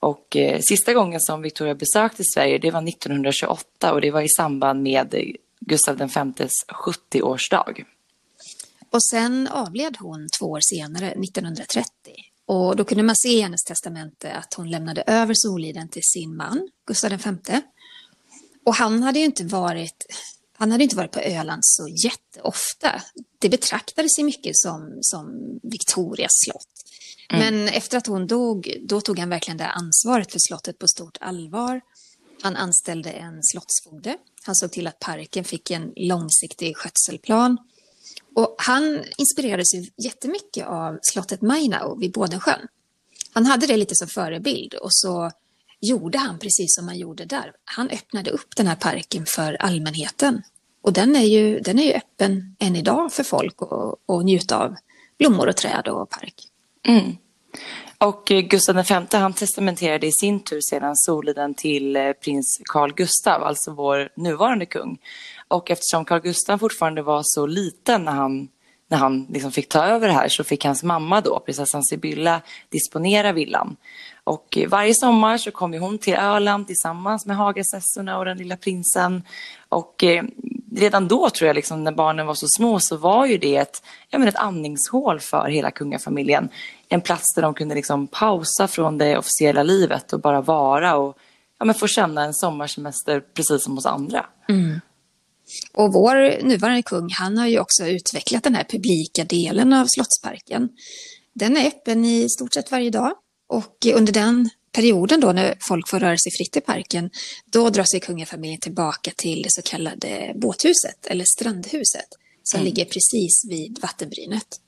Och 0.00 0.36
eh, 0.36 0.60
sista 0.60 0.94
gången 0.94 1.20
som 1.20 1.42
Victoria 1.42 1.74
besökte 1.74 2.22
Sverige 2.34 2.58
det 2.58 2.70
var 2.70 2.88
1928 2.88 3.92
och 3.92 4.00
det 4.00 4.10
var 4.10 4.20
i 4.20 4.28
samband 4.28 4.82
med 4.82 5.14
eh, 5.14 5.24
Gustav 5.60 5.96
Vs 5.96 6.66
70-årsdag. 6.68 7.84
Och 8.90 9.04
sen 9.04 9.48
avled 9.48 9.96
hon 10.00 10.28
två 10.38 10.46
år 10.46 10.60
senare, 10.62 11.06
1930. 11.06 12.31
Och 12.46 12.76
då 12.76 12.84
kunde 12.84 13.02
man 13.02 13.16
se 13.16 13.28
i 13.28 13.40
hennes 13.40 13.64
testamente 13.64 14.32
att 14.32 14.54
hon 14.54 14.70
lämnade 14.70 15.02
över 15.06 15.34
Soliden 15.34 15.88
till 15.88 16.02
sin 16.02 16.36
man, 16.36 16.68
Gustav 16.86 17.10
V. 17.10 17.60
Och 18.66 18.74
han 18.74 19.02
hade 19.02 19.18
ju 19.18 19.24
inte 19.24 19.44
varit, 19.44 20.06
han 20.56 20.72
hade 20.72 20.84
inte 20.84 20.96
varit 20.96 21.12
på 21.12 21.20
Öland 21.20 21.60
så 21.64 21.88
jätteofta. 21.88 23.02
Det 23.38 23.48
betraktades 23.48 24.18
ju 24.18 24.24
mycket 24.24 24.56
som, 24.56 24.98
som 25.00 25.26
Victorias 25.62 26.32
slott. 26.44 26.66
Mm. 27.30 27.54
Men 27.54 27.68
efter 27.68 27.98
att 27.98 28.06
hon 28.06 28.26
dog, 28.26 28.76
då 28.88 29.00
tog 29.00 29.18
han 29.18 29.28
verkligen 29.28 29.58
det 29.58 29.66
ansvaret 29.66 30.32
för 30.32 30.38
slottet 30.38 30.78
på 30.78 30.88
stort 30.88 31.18
allvar. 31.20 31.80
Han 32.42 32.56
anställde 32.56 33.10
en 33.10 33.42
slottsfogde. 33.42 34.16
Han 34.42 34.54
såg 34.54 34.72
till 34.72 34.86
att 34.86 34.98
parken 34.98 35.44
fick 35.44 35.70
en 35.70 35.92
långsiktig 35.96 36.76
skötselplan. 36.76 37.58
Och 38.34 38.54
han 38.58 39.04
inspirerades 39.16 39.74
ju 39.74 39.86
jättemycket 39.96 40.66
av 40.66 40.98
slottet 41.02 41.42
Mainau 41.42 41.98
vid 41.98 42.12
Bodensjön. 42.12 42.68
Han 43.32 43.46
hade 43.46 43.66
det 43.66 43.76
lite 43.76 43.94
som 43.94 44.08
förebild 44.08 44.74
och 44.74 44.92
så 44.94 45.30
gjorde 45.80 46.18
han 46.18 46.38
precis 46.38 46.74
som 46.74 46.86
man 46.86 46.98
gjorde 46.98 47.24
där. 47.24 47.52
Han 47.64 47.88
öppnade 47.90 48.30
upp 48.30 48.56
den 48.56 48.66
här 48.66 48.76
parken 48.76 49.26
för 49.26 49.54
allmänheten. 49.54 50.42
Och 50.82 50.92
den 50.92 51.16
är 51.16 51.24
ju, 51.24 51.60
den 51.60 51.78
är 51.78 51.84
ju 51.84 51.92
öppen 51.92 52.56
än 52.58 52.76
idag 52.76 53.12
för 53.12 53.22
folk 53.22 53.54
att 54.08 54.24
njuta 54.24 54.58
av 54.58 54.76
blommor 55.18 55.48
och 55.48 55.56
träd 55.56 55.88
och 55.88 56.10
park. 56.10 56.34
Mm. 56.86 57.16
Och 58.02 58.30
eh, 58.30 58.40
Gustav 58.40 58.76
V 58.76 59.06
han 59.12 59.32
testamenterade 59.32 60.06
i 60.06 60.12
sin 60.12 60.40
tur 60.40 60.60
sedan 60.60 60.96
Soliden 60.96 61.54
till 61.54 61.96
eh, 61.96 62.12
prins 62.12 62.60
Carl 62.64 62.92
Gustav, 62.94 63.42
alltså 63.42 63.72
vår 63.72 64.08
nuvarande 64.16 64.66
kung. 64.66 64.98
Och 65.48 65.70
eftersom 65.70 66.04
Carl 66.04 66.20
Gustaf 66.20 66.60
fortfarande 66.60 67.02
var 67.02 67.20
så 67.24 67.46
liten 67.46 68.04
när 68.04 68.12
han, 68.12 68.48
när 68.92 68.98
han 68.98 69.26
liksom 69.30 69.52
fick 69.52 69.68
ta 69.68 69.84
över 69.84 70.08
det 70.08 70.14
här 70.14 70.28
så 70.28 70.44
fick 70.44 70.64
hans 70.64 70.82
mamma 70.82 71.20
då, 71.20 71.40
prinsessan 71.40 71.84
Sibylla, 71.84 72.40
disponera 72.68 73.32
villan. 73.32 73.76
Och 74.24 74.58
eh, 74.58 74.68
varje 74.68 74.94
sommar 74.94 75.38
så 75.38 75.50
kom 75.50 75.74
hon 75.74 75.98
till 75.98 76.14
Öland 76.14 76.66
tillsammans 76.66 77.26
med 77.26 77.36
Hagasessorna 77.36 78.18
och 78.18 78.24
den 78.24 78.38
lilla 78.38 78.56
prinsen. 78.56 79.22
Och 79.68 80.04
eh, 80.04 80.24
redan 80.76 81.08
då 81.08 81.30
tror 81.30 81.46
jag, 81.46 81.54
liksom, 81.54 81.84
när 81.84 81.92
barnen 81.92 82.26
var 82.26 82.34
så 82.34 82.46
små, 82.48 82.80
så 82.80 82.96
var 82.96 83.26
ju 83.26 83.38
det 83.38 83.56
ett, 83.56 83.82
jag 84.08 84.18
menar, 84.18 84.32
ett 84.32 84.38
andningshål 84.38 85.20
för 85.20 85.48
hela 85.48 85.70
kungafamiljen. 85.70 86.48
En 86.88 87.00
plats 87.00 87.34
där 87.34 87.42
de 87.42 87.54
kunde 87.54 87.74
liksom 87.74 88.06
pausa 88.06 88.68
från 88.68 88.98
det 88.98 89.18
officiella 89.18 89.62
livet 89.62 90.12
och 90.12 90.20
bara 90.20 90.40
vara 90.40 90.96
och 90.96 91.18
ja, 91.58 91.64
men 91.64 91.74
få 91.74 91.86
känna 91.86 92.24
en 92.24 92.34
sommarsemester 92.34 93.20
precis 93.20 93.64
som 93.64 93.74
hos 93.76 93.86
andra. 93.86 94.26
Mm. 94.48 94.80
Och 95.72 95.92
vår 95.92 96.42
nuvarande 96.42 96.82
kung, 96.82 97.10
han 97.10 97.38
har 97.38 97.46
ju 97.46 97.58
också 97.58 97.86
utvecklat 97.86 98.42
den 98.42 98.54
här 98.54 98.64
publika 98.64 99.24
delen 99.24 99.72
av 99.72 99.86
Slottsparken. 99.86 100.68
Den 101.34 101.56
är 101.56 101.66
öppen 101.66 102.04
i 102.04 102.28
stort 102.28 102.54
sett 102.54 102.70
varje 102.70 102.90
dag 102.90 103.12
och 103.48 103.86
under 103.94 104.12
den 104.12 104.50
perioden 104.72 105.20
då 105.20 105.32
när 105.32 105.54
folk 105.60 105.88
får 105.88 106.00
röra 106.00 106.18
sig 106.18 106.32
fritt 106.32 106.56
i 106.56 106.60
parken, 106.60 107.10
då 107.46 107.70
drar 107.70 107.84
sig 107.84 108.00
kungafamiljen 108.00 108.60
tillbaka 108.60 109.10
till 109.16 109.42
det 109.42 109.52
så 109.52 109.62
kallade 109.62 110.32
båthuset 110.34 111.06
eller 111.06 111.24
strandhuset 111.24 112.08
som 112.42 112.60
mm. 112.60 112.64
ligger 112.64 112.84
precis 112.84 113.44
vid 113.48 113.78
vattenbrynet. 113.82 114.60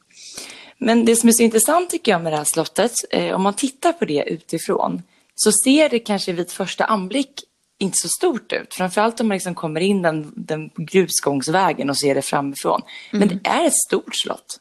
Men 0.79 1.05
det 1.05 1.17
som 1.17 1.29
är 1.29 1.33
så 1.33 1.43
intressant 1.43 1.91
tycker 1.91 2.13
jag 2.13 2.23
med 2.23 2.33
det 2.33 2.37
här 2.37 2.45
slottet, 2.45 2.93
eh, 3.11 3.35
om 3.35 3.43
man 3.43 3.55
tittar 3.55 3.93
på 3.93 4.05
det 4.05 4.25
utifrån, 4.27 5.03
så 5.35 5.53
ser 5.53 5.89
det 5.89 5.99
kanske 5.99 6.33
vid 6.33 6.51
första 6.51 6.85
anblick 6.85 7.45
inte 7.85 7.99
så 7.99 8.09
stort 8.09 8.53
ut. 8.53 8.75
Framförallt 8.75 9.21
om 9.21 9.29
man 9.29 9.35
liksom 9.35 9.55
kommer 9.55 9.81
in 9.81 10.03
den, 10.03 10.33
den 10.37 10.71
grusgångsvägen 10.77 11.91
och 11.91 11.99
ser 11.99 12.15
det 12.15 12.23
framifrån. 12.23 12.83
Men 13.11 13.23
mm. 13.23 13.41
det 13.43 13.49
är 13.51 13.67
ett 13.67 13.77
stort 13.87 14.17
slott. 14.17 14.61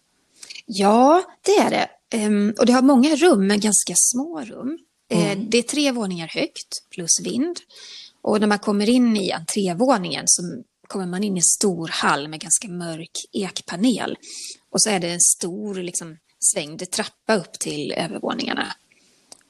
Ja, 0.66 1.24
det 1.42 1.56
är 1.58 1.70
det. 1.70 1.90
Um, 2.18 2.54
och 2.60 2.66
det 2.66 2.74
har 2.74 2.82
många 2.82 3.16
rum, 3.16 3.48
men 3.48 3.60
ganska 3.60 3.94
små 3.98 4.42
rum. 4.42 4.80
Eh, 5.12 5.32
mm. 5.32 5.40
Uh, 5.40 5.50
det 5.50 5.58
är 5.58 5.64
tre 5.64 5.92
våningar 5.92 6.28
högt, 6.28 6.90
plus 6.90 7.22
vind. 7.24 7.60
Och 8.22 8.40
när 8.40 8.48
man 8.48 8.60
kommer 8.60 8.90
in 8.90 9.18
i 9.18 9.32
entrévåningen 9.32 10.24
så 10.28 10.42
kommer 10.88 11.06
man 11.06 11.24
in 11.24 11.38
i 11.38 11.40
en 11.40 11.44
stor 11.44 11.88
hall 11.88 12.28
med 12.28 12.40
ganska 12.40 12.68
mörk 12.68 13.26
ekpanel. 13.32 14.18
Och 14.72 14.82
så 14.82 14.90
är 14.90 15.00
det 15.00 15.10
en 15.10 15.22
stor 15.22 15.76
liksom, 15.76 16.18
svängd 16.40 16.92
trappa 16.92 17.36
upp 17.36 17.60
till 17.60 17.94
övervåningarna. 17.98 18.74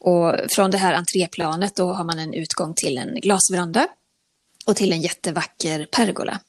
Och 0.04 0.36
från 0.50 0.72
det 0.72 0.78
här 0.78 0.94
entréplanet 0.94 1.76
då 1.76 1.94
har 1.94 2.04
man 2.04 2.20
en 2.20 2.34
utgång 2.34 2.74
till 2.74 2.98
en 2.98 3.16
glasveranda 3.16 3.88
och 4.66 4.76
till 4.76 4.92
en 4.92 5.02
jättevacker 5.02 5.86
pergola. 5.86 6.40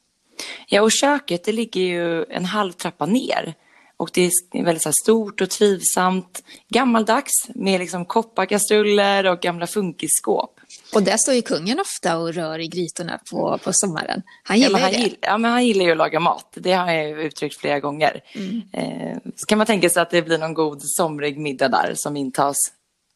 Ja, 0.68 0.82
och 0.82 0.92
köket 0.92 1.44
det 1.44 1.52
ligger 1.52 1.80
ju 1.80 2.25
en 2.25 2.44
halv 2.44 2.73
trappa 2.73 3.06
ner. 3.06 3.54
Och 3.96 4.11
det 4.12 4.30
är 4.52 4.64
väldigt 4.64 4.82
så 4.82 4.92
stort 4.92 5.40
och 5.40 5.50
trivsamt, 5.50 6.42
gammaldags 6.68 7.49
med 7.54 7.80
liksom 7.80 8.04
kopparkastruller 8.04 9.26
och 9.26 9.40
gamla 9.40 9.66
funkisskåp. 9.66 10.61
Och 10.94 11.02
där 11.02 11.16
står 11.16 11.34
ju 11.34 11.42
kungen 11.42 11.80
ofta 11.80 12.18
och 12.18 12.34
rör 12.34 12.58
i 12.58 12.68
grytorna 12.68 13.20
på, 13.30 13.58
på 13.64 13.73
sommaren. 13.73 14.23
Han 14.42 14.58
gillar 14.58 14.78
ja, 14.78 14.84
han 14.84 14.92
det. 14.92 14.99
Gillar, 14.99 15.18
ja, 15.20 15.38
men 15.38 15.50
han 15.50 15.66
gillar 15.66 15.84
ju 15.84 15.90
att 15.90 15.96
laga 15.96 16.20
mat. 16.20 16.52
Det 16.54 16.73
har 16.73 16.92
jag 16.92 17.23
uttryckt 17.23 17.56
flera 17.56 17.80
gånger. 17.80 18.20
Mm. 18.34 18.62
Eh, 18.73 19.18
så 19.37 19.46
kan 19.46 19.58
man 19.58 19.66
tänka 19.66 19.90
sig 19.90 20.02
att 20.02 20.11
det 20.11 20.23
blir 20.23 20.38
någon 20.38 20.54
god 20.54 20.82
somrig 20.82 21.38
middag 21.38 21.68
där 21.68 21.92
som 21.96 22.16
intas 22.16 22.56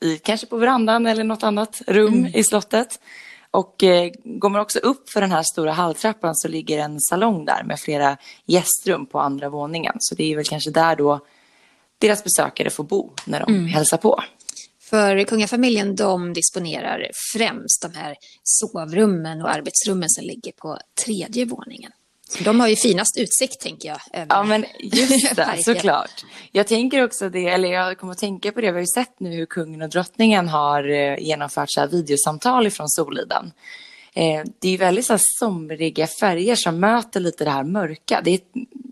i, 0.01 0.19
kanske 0.19 0.47
på 0.47 0.57
verandan 0.57 1.07
eller 1.07 1.25
något 1.25 1.43
annat 1.43 1.83
rum 1.87 2.15
mm. 2.15 2.35
i 2.35 2.45
slottet. 2.45 3.01
Och 3.51 3.85
eh, 3.85 4.11
går 4.25 4.49
man 4.49 4.61
också 4.61 4.79
upp 4.79 5.11
för 5.11 5.21
den 5.21 5.31
här 5.31 5.43
stora 5.43 5.73
halltrappan 5.73 6.35
så 6.35 6.49
ligger 6.49 6.79
en 6.79 7.01
salong 7.01 7.45
där 7.45 7.63
med 7.65 7.81
flera 7.81 8.17
gästrum 8.47 9.07
på 9.07 9.21
andra 9.21 9.49
våningen. 9.49 9.97
Så 9.99 10.15
det 10.15 10.33
är 10.33 10.37
väl 10.37 10.45
kanske 10.45 10.71
där 10.71 10.97
då 10.97 11.21
deras 11.99 12.25
besökare 12.25 12.71
får 12.71 12.85
bo 12.85 13.13
när 13.25 13.41
de 13.41 13.55
mm. 13.55 13.67
hälsar 13.67 13.97
på. 13.97 14.23
För 14.91 15.25
kungafamiljen 15.25 15.97
de 15.97 16.33
disponerar 16.33 17.11
främst 17.35 17.83
de 17.83 17.95
här 17.95 18.17
sovrummen 18.43 19.43
och 19.43 19.51
arbetsrummen 19.51 20.09
som 20.09 20.25
ligger 20.25 20.53
på 20.53 20.79
tredje 21.05 21.45
våningen. 21.45 21.93
De 22.41 22.61
har 22.61 22.69
ju 22.69 22.77
finast 22.77 23.19
utsikt 23.19 23.61
tänker 23.61 23.89
jag. 23.89 24.27
Ja 24.29 24.43
men 24.43 24.65
just 24.81 25.37
det, 25.37 25.59
såklart. 25.65 26.25
Jag 26.53 26.67
tänker 26.67 27.05
också 27.05 27.29
det, 27.29 27.49
eller 27.49 27.73
jag 27.73 27.99
kommer 27.99 28.13
att 28.13 28.19
tänka 28.19 28.53
på 28.53 28.61
det, 28.61 28.67
vi 28.67 28.73
har 28.73 28.81
ju 28.81 28.87
sett 28.87 29.21
nu 29.21 29.31
hur 29.31 29.47
kungen 29.47 29.83
och 29.83 29.89
drottningen 29.89 30.49
har 30.49 30.91
eh, 30.91 31.19
genomfört 31.19 31.71
så 31.71 31.81
här 31.81 31.89
videosamtal 31.89 32.67
ifrån 32.67 32.89
Soliden. 32.89 33.53
Eh, 34.15 34.43
det 34.59 34.69
är 34.69 34.79
väldigt 34.79 35.07
så 35.07 35.13
här 35.13 35.21
somriga 35.39 36.07
färger 36.07 36.57
som 36.57 36.81
möter 36.81 37.21
lite 37.21 37.45
det 37.45 37.51
här 37.51 37.65
mörka. 37.65 38.21
Det 38.25 38.31
är 38.31 38.41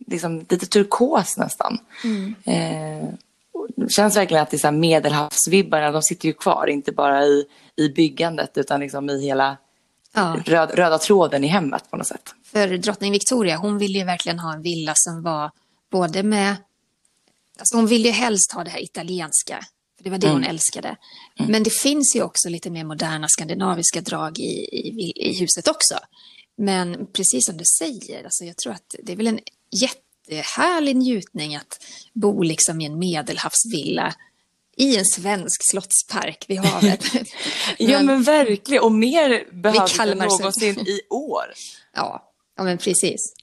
liksom 0.07 0.39
lite 0.49 0.67
turkos 0.67 1.37
nästan. 1.37 1.79
Mm. 2.05 2.35
Eh, 2.45 3.09
det 3.77 3.93
känns 3.93 4.17
verkligen 4.17 4.43
att 4.43 4.51
det 4.51 4.57
är 4.57 4.59
så 4.59 4.67
här 4.67 4.73
medelhavsvibbarna, 4.73 5.91
de 5.91 6.03
sitter 6.03 6.27
ju 6.27 6.33
kvar, 6.33 6.67
inte 6.67 6.93
bara 6.93 7.25
i, 7.25 7.45
i 7.77 7.89
byggandet 7.89 8.59
utan 8.59 8.81
liksom 8.81 9.11
i 9.11 9.23
hela 9.23 9.57
ja. 10.15 10.37
röd, 10.45 10.71
röda 10.75 10.99
tråden 10.99 11.45
i 11.45 11.47
hemmet 11.47 11.91
på 11.91 11.97
något 11.97 12.07
sätt. 12.07 12.35
För 12.53 12.69
drottning 12.69 13.13
Victoria, 13.13 13.57
hon 13.57 13.79
ville 13.79 13.99
ju 13.99 14.05
verkligen 14.05 14.39
ha 14.39 14.55
en 14.55 14.63
villa 14.63 14.93
som 14.97 15.23
var 15.23 15.51
både 15.91 16.23
med... 16.23 16.57
Alltså 17.59 17.77
hon 17.77 17.87
ville 17.87 18.09
ju 18.09 18.15
helst 18.15 18.53
ha 18.53 18.65
det 18.65 18.71
här 18.71 18.83
italienska, 18.83 19.65
för 19.97 20.05
det 20.05 20.11
var 20.11 20.19
det 20.19 20.27
mm. 20.27 20.43
hon 20.43 20.51
älskade. 20.51 20.97
Mm. 21.39 21.51
Men 21.51 21.63
det 21.63 21.71
finns 21.71 22.17
ju 22.17 22.23
också 22.23 22.49
lite 22.49 22.71
mer 22.71 22.85
moderna 22.85 23.29
skandinaviska 23.29 24.01
drag 24.01 24.39
i, 24.39 24.43
i, 24.43 25.13
i 25.17 25.39
huset 25.39 25.69
också. 25.69 25.99
Men 26.57 27.07
precis 27.13 27.47
som 27.47 27.57
du 27.57 27.65
säger, 27.79 28.25
alltså 28.25 28.45
jag 28.45 28.57
tror 28.57 28.73
att 28.73 28.95
det 29.03 29.13
är 29.13 29.17
väl 29.17 29.27
en 29.27 29.41
jättehärlig 29.81 30.97
njutning 30.97 31.57
att 31.57 31.85
bo 32.13 32.43
liksom 32.43 32.81
i 32.81 32.87
en 32.87 32.99
medelhavsvilla 32.99 34.15
i 34.77 34.97
en 34.97 35.05
svensk 35.05 35.61
slottspark 35.71 36.45
vid 36.49 36.59
havet. 36.59 37.05
ja 37.79 38.03
men 38.03 38.23
verkligen, 38.23 38.83
och 38.83 38.93
mer 38.93 39.53
behövs 39.53 39.99
än 40.01 40.19
någonsin 40.19 40.79
i 40.79 41.01
år. 41.11 41.45
Ja, 41.95 42.26
ja 42.57 42.65
men 42.65 42.79
precis. 42.79 43.35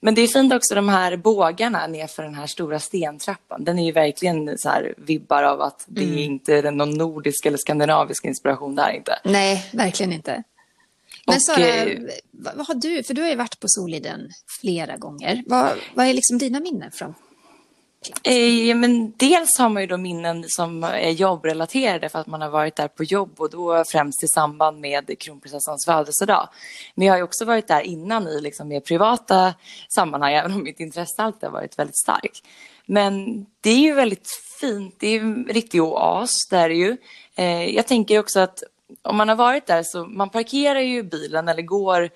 Men 0.00 0.14
det 0.14 0.20
är 0.20 0.28
fint 0.28 0.52
också 0.52 0.74
de 0.74 0.88
här 0.88 1.16
bågarna 1.16 1.86
nerför 1.86 2.22
den 2.22 2.34
här 2.34 2.46
stora 2.46 2.80
stentrappan. 2.80 3.64
Den 3.64 3.78
är 3.78 3.84
ju 3.84 3.92
verkligen 3.92 4.58
så 4.58 4.68
här 4.68 4.94
vibbar 4.96 5.42
av 5.42 5.60
att 5.60 5.84
det 5.86 6.04
mm. 6.04 6.18
är 6.18 6.22
inte 6.22 6.70
någon 6.70 6.90
nordisk 6.90 7.46
eller 7.46 7.58
skandinavisk 7.58 8.24
inspiration 8.24 8.74
där 8.74 8.90
inte. 8.90 9.18
Nej, 9.24 9.70
verkligen 9.72 10.12
inte. 10.12 10.42
Men 11.26 11.40
Sara, 11.40 11.66
eh, 11.66 11.98
vad, 12.30 12.56
vad 12.56 12.66
har 12.66 12.74
du, 12.74 13.02
för 13.02 13.14
du 13.14 13.22
har 13.22 13.28
ju 13.28 13.36
varit 13.36 13.60
på 13.60 13.66
Soliden 13.68 14.30
flera 14.60 14.96
gånger. 14.96 15.42
Vad, 15.46 15.70
vad 15.94 16.06
är 16.06 16.14
liksom 16.14 16.38
dina 16.38 16.60
minnen 16.60 16.90
från 16.92 17.14
Eh, 18.22 18.76
men 18.76 19.12
dels 19.16 19.58
har 19.58 19.68
man 19.68 19.82
ju 19.82 19.86
då 19.86 19.96
minnen 19.96 20.44
som 20.48 20.84
är 20.84 21.10
jobbrelaterade 21.10 22.08
för 22.08 22.18
att 22.18 22.26
man 22.26 22.40
har 22.40 22.50
varit 22.50 22.76
där 22.76 22.88
på 22.88 23.04
jobb 23.04 23.40
och 23.40 23.50
då 23.50 23.84
främst 23.88 24.24
i 24.24 24.28
samband 24.28 24.80
med 24.80 25.18
kronprinsessans 25.18 25.84
födelsedag. 25.84 26.48
Men 26.94 27.06
jag 27.06 27.14
har 27.14 27.18
ju 27.18 27.24
också 27.24 27.44
varit 27.44 27.68
där 27.68 27.80
innan 27.80 28.28
i 28.28 28.40
liksom 28.40 28.68
mer 28.68 28.80
privata 28.80 29.54
sammanhang, 29.94 30.32
även 30.32 30.52
om 30.52 30.62
mitt 30.62 30.80
intresse 30.80 31.22
alltid 31.22 31.42
har 31.42 31.52
varit 31.52 31.78
väldigt 31.78 31.98
starkt. 31.98 32.42
Men 32.86 33.46
det 33.60 33.70
är 33.70 33.78
ju 33.78 33.94
väldigt 33.94 34.28
fint, 34.60 34.94
det 34.98 35.06
är 35.06 35.12
ju 35.12 35.20
en 35.20 35.44
riktig 35.44 35.82
oas, 35.82 36.30
där 36.50 36.70
ju. 36.70 36.96
Eh, 37.34 37.64
jag 37.64 37.86
tänker 37.86 38.18
också 38.18 38.40
att 38.40 38.62
om 39.02 39.16
man 39.16 39.28
har 39.28 39.36
varit 39.36 39.66
där 39.66 39.82
så 39.82 40.04
man 40.04 40.30
parkerar 40.30 40.80
ju 40.80 41.02
bilen 41.02 41.48
eller 41.48 41.62
går 41.62 42.10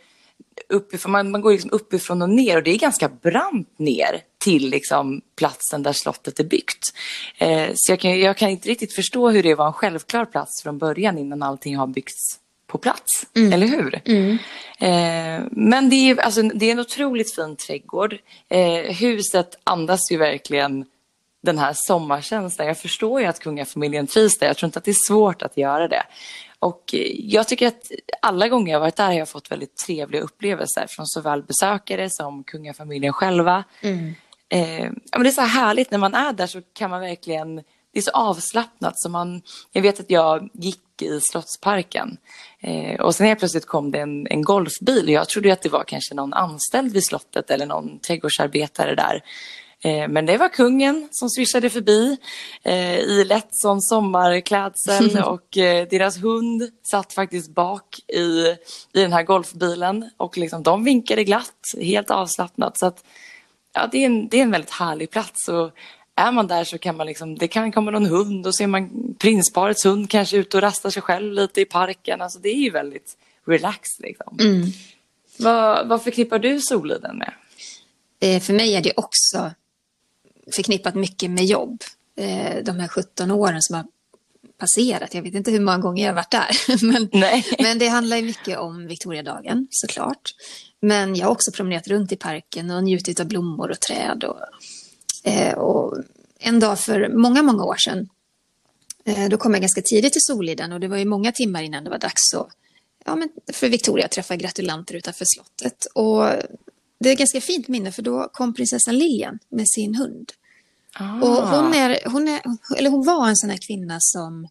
uppifrån, 0.68 1.12
man, 1.12 1.30
man 1.30 1.40
går 1.40 1.52
liksom 1.52 1.70
uppifrån 1.72 2.22
och 2.22 2.30
ner 2.30 2.56
och 2.56 2.62
det 2.62 2.70
är 2.70 2.78
ganska 2.78 3.08
brant 3.08 3.78
ner 3.78 4.22
till 4.40 4.70
liksom 4.70 5.20
platsen 5.36 5.82
där 5.82 5.92
slottet 5.92 6.40
är 6.40 6.44
byggt. 6.44 6.92
Eh, 7.38 7.68
så 7.74 7.92
jag 7.92 8.00
kan, 8.00 8.20
jag 8.20 8.36
kan 8.36 8.48
inte 8.48 8.68
riktigt 8.68 8.92
förstå 8.92 9.30
hur 9.30 9.42
det 9.42 9.54
var 9.54 9.66
en 9.66 9.72
självklar 9.72 10.24
plats 10.24 10.62
från 10.62 10.78
början 10.78 11.18
innan 11.18 11.42
allting 11.42 11.76
har 11.76 11.86
byggts 11.86 12.38
på 12.66 12.78
plats, 12.78 13.26
mm. 13.36 13.52
eller 13.52 13.66
hur? 13.66 14.00
Mm. 14.04 14.38
Eh, 14.78 15.46
men 15.50 15.90
det 15.90 15.96
är, 15.96 16.20
alltså, 16.20 16.42
det 16.42 16.66
är 16.66 16.72
en 16.72 16.80
otroligt 16.80 17.34
fin 17.34 17.56
trädgård. 17.56 18.16
Eh, 18.48 18.94
huset 18.94 19.58
andas 19.64 20.10
ju 20.10 20.16
verkligen 20.16 20.84
den 21.42 21.58
här 21.58 21.72
sommarkänslan. 21.76 22.68
Jag 22.68 22.78
förstår 22.78 23.20
ju 23.20 23.26
att 23.26 23.40
kungafamiljen 23.40 24.06
trivs 24.06 24.38
där. 24.38 24.46
Jag 24.46 24.56
tror 24.56 24.66
inte 24.66 24.78
att 24.78 24.84
det 24.84 24.90
är 24.90 25.06
svårt 25.08 25.42
att 25.42 25.56
göra 25.56 25.88
det. 25.88 26.02
Och 26.58 26.94
eh, 26.94 27.00
jag 27.14 27.48
tycker 27.48 27.66
att 27.66 27.90
alla 28.22 28.48
gånger 28.48 28.72
jag 28.72 28.80
varit 28.80 28.96
där 28.96 29.06
har 29.06 29.12
jag 29.12 29.28
fått 29.28 29.50
väldigt 29.50 29.76
trevliga 29.76 30.22
upplevelser 30.22 30.86
från 30.88 31.06
såväl 31.06 31.42
besökare 31.42 32.10
som 32.10 32.44
kungafamiljen 32.44 33.12
själva. 33.12 33.64
Mm. 33.80 34.14
Eh, 34.50 34.84
ja, 34.84 34.90
men 35.12 35.22
det 35.22 35.28
är 35.28 35.32
så 35.32 35.40
härligt 35.40 35.90
när 35.90 35.98
man 35.98 36.14
är 36.14 36.32
där 36.32 36.46
så 36.46 36.62
kan 36.72 36.90
man 36.90 37.00
verkligen, 37.00 37.56
det 37.92 37.98
är 37.98 38.02
så 38.02 38.10
avslappnat 38.10 39.00
så 39.00 39.08
man, 39.08 39.42
jag 39.72 39.82
vet 39.82 40.00
att 40.00 40.10
jag 40.10 40.48
gick 40.52 41.02
i 41.02 41.20
Slottsparken 41.20 42.16
eh, 42.60 43.00
och 43.00 43.14
sen 43.14 43.26
helt 43.26 43.38
plötsligt 43.38 43.66
kom 43.66 43.90
det 43.90 43.98
en, 43.98 44.26
en 44.26 44.42
golfbil 44.42 45.04
och 45.04 45.10
jag 45.10 45.28
trodde 45.28 45.52
att 45.52 45.62
det 45.62 45.68
var 45.68 45.84
kanske 45.84 46.14
någon 46.14 46.32
anställd 46.32 46.92
vid 46.92 47.04
slottet 47.04 47.50
eller 47.50 47.66
någon 47.66 47.98
trädgårdsarbetare 47.98 48.94
där. 48.94 49.22
Eh, 49.84 50.08
men 50.08 50.26
det 50.26 50.36
var 50.36 50.48
kungen 50.48 51.08
som 51.10 51.30
swishade 51.30 51.70
förbi 51.70 52.16
eh, 52.62 52.98
i 52.98 53.24
lätt 53.24 53.48
sån 53.50 53.82
sommarklädsel 53.82 55.18
och 55.26 55.58
eh, 55.58 55.88
deras 55.90 56.22
hund 56.22 56.62
satt 56.90 57.12
faktiskt 57.12 57.54
bak 57.54 57.98
i, 58.08 58.56
i 58.92 59.02
den 59.02 59.12
här 59.12 59.22
golfbilen 59.22 60.10
och 60.16 60.38
liksom, 60.38 60.62
de 60.62 60.84
vinkade 60.84 61.24
glatt, 61.24 61.60
helt 61.80 62.10
avslappnat. 62.10 62.78
Så 62.78 62.86
att, 62.86 63.04
ja, 63.72 63.88
det, 63.92 63.98
är 63.98 64.06
en, 64.06 64.28
det 64.28 64.38
är 64.38 64.42
en 64.42 64.50
väldigt 64.50 64.70
härlig 64.70 65.10
plats. 65.10 65.48
Och 65.48 65.70
är 66.14 66.32
man 66.32 66.46
där 66.46 66.64
så 66.64 66.78
kan 66.78 66.96
man 66.96 67.06
liksom, 67.06 67.38
det 67.38 67.48
kan 67.48 67.72
komma 67.72 67.90
någon 67.90 68.06
hund 68.06 68.46
och 68.46 68.54
ser 68.54 68.66
man 68.66 69.14
prinsparets 69.18 69.84
hund 69.84 70.10
kanske 70.10 70.36
ute 70.36 70.56
och 70.56 70.62
rastar 70.62 70.90
sig 70.90 71.02
själv 71.02 71.32
lite 71.32 71.60
i 71.60 71.64
parken. 71.64 72.22
Alltså 72.22 72.38
det 72.38 72.48
är 72.48 72.60
ju 72.60 72.70
väldigt 72.70 73.16
relaxed 73.46 74.04
liksom. 74.04 74.36
Mm. 74.40 74.66
Vad, 75.38 75.88
vad 75.88 76.02
förknippar 76.02 76.38
du 76.38 76.60
Soliden 76.60 77.18
med? 77.18 77.32
För 78.42 78.52
mig 78.52 78.74
är 78.74 78.80
det 78.80 78.92
också 78.96 79.50
förknippat 80.54 80.94
mycket 80.94 81.30
med 81.30 81.44
jobb. 81.44 81.82
Eh, 82.16 82.64
de 82.64 82.80
här 82.80 82.88
17 82.88 83.30
åren 83.30 83.62
som 83.62 83.76
har 83.76 83.84
passerat. 84.60 85.14
Jag 85.14 85.22
vet 85.22 85.34
inte 85.34 85.50
hur 85.50 85.60
många 85.60 85.78
gånger 85.78 86.04
jag 86.04 86.10
har 86.10 86.16
varit 86.16 86.30
där. 86.30 86.84
men, 86.92 87.08
Nej. 87.12 87.44
men 87.58 87.78
det 87.78 87.88
handlar 87.88 88.16
ju 88.16 88.22
mycket 88.22 88.58
om 88.58 88.86
Victoriadagen 88.86 89.66
såklart. 89.70 90.30
Men 90.80 91.16
jag 91.16 91.26
har 91.26 91.32
också 91.32 91.52
promenerat 91.52 91.88
runt 91.88 92.12
i 92.12 92.16
parken 92.16 92.70
och 92.70 92.84
njutit 92.84 93.20
av 93.20 93.26
blommor 93.26 93.70
och 93.70 93.80
träd. 93.80 94.24
Och, 94.24 94.40
eh, 95.24 95.54
och 95.54 95.96
en 96.38 96.60
dag 96.60 96.80
för 96.80 97.08
många, 97.08 97.42
många 97.42 97.64
år 97.64 97.76
sedan, 97.76 98.08
eh, 99.04 99.28
då 99.28 99.36
kom 99.36 99.54
jag 99.54 99.60
ganska 99.60 99.82
tidigt 99.82 100.12
till 100.12 100.24
Soliden 100.24 100.72
och 100.72 100.80
det 100.80 100.88
var 100.88 100.96
ju 100.96 101.04
många 101.04 101.32
timmar 101.32 101.62
innan 101.62 101.84
det 101.84 101.90
var 101.90 101.98
dags 101.98 102.34
att, 102.34 102.48
ja, 103.04 103.16
men 103.16 103.28
för 103.52 103.68
Victoria 103.68 104.04
att 104.04 104.10
träffa 104.10 104.36
gratulanter 104.36 104.94
utanför 104.94 105.24
slottet. 105.28 105.86
Och 105.94 106.24
det 107.00 107.08
är 107.08 107.12
ett 107.12 107.18
ganska 107.18 107.40
fint 107.40 107.68
minne 107.68 107.92
för 107.92 108.02
då 108.02 108.28
kom 108.32 108.54
prinsessan 108.54 108.98
Lilian 108.98 109.38
med 109.48 109.68
sin 109.68 109.94
hund. 109.94 110.32
Ah. 110.94 111.14
Och 111.14 111.48
hon, 111.48 111.74
är, 111.74 112.10
hon, 112.10 112.28
är, 112.28 112.42
eller 112.76 112.90
hon 112.90 113.04
var 113.04 113.28
en 113.28 113.36
sån 113.36 113.50
här 113.50 113.58
kvinna 113.66 113.96
som 114.00 114.48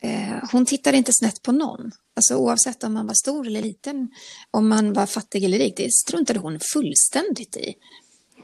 eh, 0.00 0.50
hon 0.52 0.66
tittade 0.66 0.96
inte 0.96 1.12
snett 1.12 1.42
på 1.42 1.52
någon. 1.52 1.92
Alltså 2.16 2.36
oavsett 2.36 2.84
om 2.84 2.94
man 2.94 3.06
var 3.06 3.14
stor 3.14 3.46
eller 3.46 3.62
liten, 3.62 4.10
om 4.50 4.68
man 4.68 4.92
var 4.92 5.06
fattig 5.06 5.44
eller 5.44 5.58
rik, 5.58 5.74
det 5.76 5.92
struntade 5.92 6.38
hon 6.38 6.60
fullständigt 6.72 7.56
i. 7.56 7.74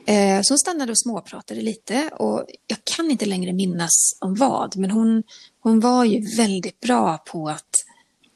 Eh, 0.07 0.43
så 0.43 0.53
hon 0.53 0.59
stannade 0.59 0.93
och 0.93 1.01
småpratade 1.01 1.61
lite 1.61 2.09
och 2.09 2.45
jag 2.67 2.79
kan 2.85 3.11
inte 3.11 3.27
längre 3.27 3.53
minnas 3.53 4.19
om 4.21 4.35
vad, 4.35 4.77
men 4.77 4.91
hon, 4.91 5.23
hon 5.61 5.81
var 5.81 6.05
ju 6.05 6.37
väldigt 6.37 6.81
bra 6.81 7.19
på 7.19 7.49
att 7.49 7.75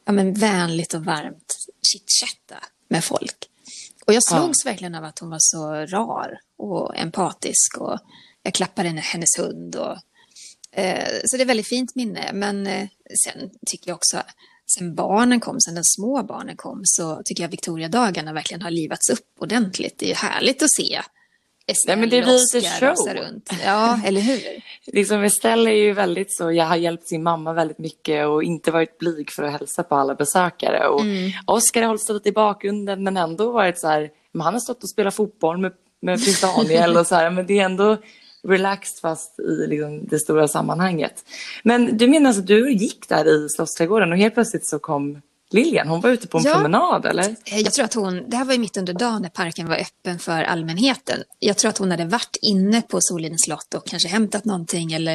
ja, 0.05 0.13
men 0.13 0.35
vänligt 0.35 0.95
och 0.95 1.05
varmt 1.05 1.57
chitchatta 1.83 2.57
med 2.89 3.05
folk. 3.05 3.49
Och 4.07 4.13
jag 4.13 4.25
slogs 4.25 4.65
ja. 4.65 4.71
verkligen 4.71 4.95
av 4.95 5.05
att 5.05 5.19
hon 5.19 5.31
var 5.31 5.39
så 5.41 5.73
rar 5.97 6.41
och 6.57 6.99
empatisk 6.99 7.79
och 7.79 7.99
jag 8.45 8.55
klappade 8.55 8.89
hennes 8.89 9.39
hund. 9.39 9.77
Och, 9.77 9.97
eh, 10.79 11.09
så 11.25 11.37
det 11.37 11.43
är 11.43 11.47
väldigt 11.47 11.69
fint 11.69 11.95
minne. 11.95 12.31
Men 12.33 12.67
eh, 12.67 12.89
sen 13.25 13.51
tycker 13.67 13.91
jag 13.91 13.97
också, 13.97 14.23
sen 14.75 14.95
barnen 14.95 15.41
kom, 15.41 15.61
sen 15.61 15.75
de 15.75 15.85
små 15.85 16.23
barnen 16.23 16.57
kom, 16.57 16.81
så 16.85 17.23
tycker 17.25 17.43
jag 17.43 17.51
Victoriadagarna 17.51 18.33
verkligen 18.33 18.63
har 18.63 18.71
livats 18.71 19.11
upp 19.11 19.27
ordentligt. 19.39 19.99
Det 19.99 20.11
är 20.11 20.15
härligt 20.15 20.63
att 20.63 20.73
se 20.73 21.03
Nej, 21.67 21.97
men 21.97 22.01
det 22.01 22.23
blir 22.23 22.55
lite 22.55 22.71
show. 22.71 23.15
Runt. 23.15 23.51
Ja, 23.65 24.01
eller 24.05 24.21
hur? 24.21 24.41
liksom 24.87 25.23
Estelle 25.23 25.71
är 25.71 25.75
ju 25.75 25.93
väldigt 25.93 26.37
så, 26.37 26.53
jag 26.53 26.65
har 26.65 26.77
hjälpt 26.77 27.09
sin 27.09 27.23
mamma 27.23 27.53
väldigt 27.53 27.79
mycket 27.79 28.27
och 28.27 28.43
inte 28.43 28.71
varit 28.71 28.99
blyg 28.99 29.31
för 29.31 29.43
att 29.43 29.53
hälsa 29.53 29.83
på 29.83 29.95
alla 29.95 30.15
besökare. 30.15 30.89
Och 30.89 31.01
mm. 31.01 31.33
Oscar 31.47 31.81
har 31.81 31.89
hållit 31.89 32.03
stått 32.03 32.27
i 32.27 32.33
bakgrunden 32.33 33.03
men 33.03 33.17
ändå 33.17 33.53
varit 33.53 33.81
så 33.81 33.89
här, 33.89 34.11
han 34.39 34.53
har 34.53 34.61
stått 34.61 34.83
och 34.83 34.89
spelat 34.89 35.15
fotboll 35.15 35.59
med, 35.59 35.73
med 36.01 36.25
prins 36.25 36.41
Daniel 36.41 36.97
och 36.97 37.07
så 37.07 37.15
här, 37.15 37.31
men 37.31 37.47
det 37.47 37.59
är 37.59 37.65
ändå 37.65 37.97
relaxed 38.45 39.01
fast 39.01 39.41
i 39.41 39.67
liksom 39.67 40.07
det 40.07 40.19
stora 40.19 40.49
sammanhanget. 40.49 41.25
Men 41.63 41.97
du 41.97 42.09
menar 42.09 42.29
alltså 42.29 42.41
att 42.41 42.47
du 42.47 42.73
gick 42.73 43.09
där 43.09 43.29
i 43.29 43.49
Slottsträdgården 43.49 44.13
och 44.13 44.19
helt 44.19 44.35
plötsligt 44.35 44.67
så 44.67 44.79
kom 44.79 45.21
Lilian, 45.55 45.89
hon 45.89 46.01
var 46.01 46.11
ute 46.11 46.27
på 46.27 46.39
en 46.39 46.45
ja, 46.45 46.55
promenad 46.55 47.07
eller? 47.07 47.37
Eh, 47.45 47.61
jag 47.61 47.73
tror 47.73 47.85
att 47.85 47.95
hon, 47.95 48.31
det 48.31 48.37
här 48.37 48.45
var 48.45 48.53
ju 48.53 48.59
mitt 48.59 48.77
under 48.77 48.93
dagen 48.93 49.23
när 49.23 49.29
parken 49.29 49.69
var 49.69 49.77
öppen 49.77 50.19
för 50.19 50.43
allmänheten. 50.43 51.23
Jag 51.39 51.57
tror 51.57 51.69
att 51.69 51.79
hon 51.79 51.91
hade 51.91 52.05
varit 52.05 52.37
inne 52.43 52.83
på 52.83 52.99
Solidens 53.01 53.43
slott 53.45 53.75
och 53.75 53.87
kanske 53.87 54.09
hämtat 54.09 54.45
någonting 54.45 54.93
eller, 54.93 55.15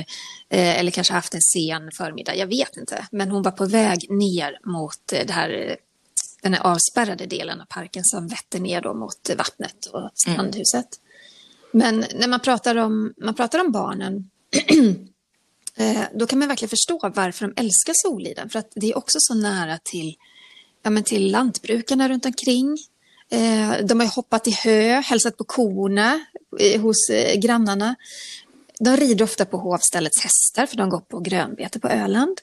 eh, 0.50 0.80
eller 0.80 0.92
kanske 0.92 1.14
haft 1.14 1.34
en 1.34 1.42
sen 1.42 1.92
förmiddag, 1.92 2.36
jag 2.36 2.48
vet 2.48 2.78
inte. 2.78 3.08
Men 3.12 3.32
hon 3.32 3.44
var 3.44 3.52
på 3.52 3.66
väg 3.66 4.12
ner 4.12 4.60
mot 4.66 5.14
eh, 5.14 5.26
det 5.28 5.34
här, 5.34 5.76
den 6.42 6.54
här 6.54 6.62
avspärrade 6.62 7.26
delen 7.26 7.62
av 7.62 7.66
parken 7.66 8.04
som 8.04 8.28
vetter 8.28 8.60
ner 8.60 8.82
då 8.82 8.94
mot 8.94 9.30
vattnet 9.38 9.86
och 9.86 10.10
strandhuset. 10.14 10.76
Mm. 10.76 11.09
Men 11.72 12.06
när 12.16 12.28
man 12.28 12.40
pratar 12.40 12.76
om, 12.76 13.14
man 13.18 13.36
pratar 13.36 13.60
om 13.60 13.72
barnen 13.72 14.30
eh, 15.78 16.02
då 16.14 16.28
kan 16.28 16.40
man 16.40 16.48
verkligen 16.48 16.70
förstå 16.70 17.12
varför 17.16 17.48
de 17.48 17.62
älskar 17.62 17.94
Soliden. 17.96 18.50
För 18.50 18.60
att 18.60 18.72
det 18.76 18.90
är 18.90 18.98
också 18.98 19.18
så 19.22 19.34
nära 19.34 19.78
till 19.84 20.16
ja, 20.84 20.90
men 20.90 21.04
till 21.04 21.32
lantbrukarna 21.32 22.10
runt 22.10 22.26
omkring. 22.26 22.78
Eh, 23.32 23.86
de 23.86 24.00
har 24.00 24.16
hoppat 24.16 24.48
i 24.48 24.52
hö, 24.52 25.02
hälsat 25.02 25.38
på 25.38 25.44
korna 25.44 26.20
eh, 26.60 26.82
hos 26.82 27.12
grannarna. 27.36 27.96
De 28.84 28.98
rider 28.98 29.26
ofta 29.26 29.46
på 29.46 29.58
hovställets 29.58 30.24
hästar 30.24 30.66
för 30.66 30.78
de 30.78 30.90
går 30.90 31.00
på 31.00 31.20
grönbete 31.20 31.80
på 31.80 31.88
Öland. 31.88 32.42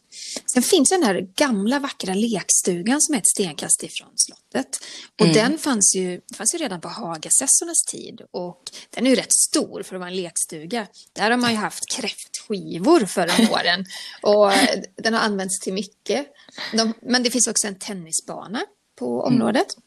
Sen 0.53 0.62
finns 0.62 0.88
den 0.88 1.03
här 1.03 1.29
gamla 1.37 1.79
vackra 1.79 2.14
lekstugan 2.14 3.01
som 3.01 3.14
är 3.14 3.18
ett 3.18 3.27
stenkast 3.27 3.83
ifrån 3.83 4.09
slottet. 4.16 4.79
Och 5.20 5.27
mm. 5.27 5.35
den 5.35 5.59
fanns 5.59 5.94
ju, 5.96 6.20
fanns 6.37 6.55
ju 6.55 6.59
redan 6.59 6.81
på 6.81 6.88
Hagasessornas 6.88 7.85
tid 7.85 8.20
och 8.31 8.62
den 8.90 9.07
är 9.07 9.11
ju 9.11 9.16
rätt 9.16 9.33
stor 9.33 9.83
för 9.83 9.96
att 9.96 10.01
vara 10.01 10.11
en 10.11 10.16
lekstuga. 10.16 10.87
Där 11.12 11.31
har 11.31 11.38
man 11.38 11.51
ju 11.51 11.57
haft 11.57 11.88
kräftskivor 11.88 13.07
förra 13.07 13.51
åren 13.53 13.85
och 14.22 14.53
den 14.96 15.14
har 15.14 15.20
använts 15.20 15.61
till 15.61 15.72
mycket. 15.72 16.27
De, 16.72 16.92
men 17.03 17.22
det 17.22 17.31
finns 17.31 17.46
också 17.46 17.66
en 17.66 17.79
tennisbana 17.79 18.62
på 18.99 19.20
området. 19.20 19.77
Mm. 19.77 19.87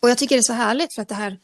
Och 0.00 0.10
jag 0.10 0.18
tycker 0.18 0.36
det 0.36 0.40
är 0.40 0.42
så 0.42 0.52
härligt 0.52 0.94
för 0.94 1.02
att 1.02 1.08
det 1.08 1.14
här 1.14 1.38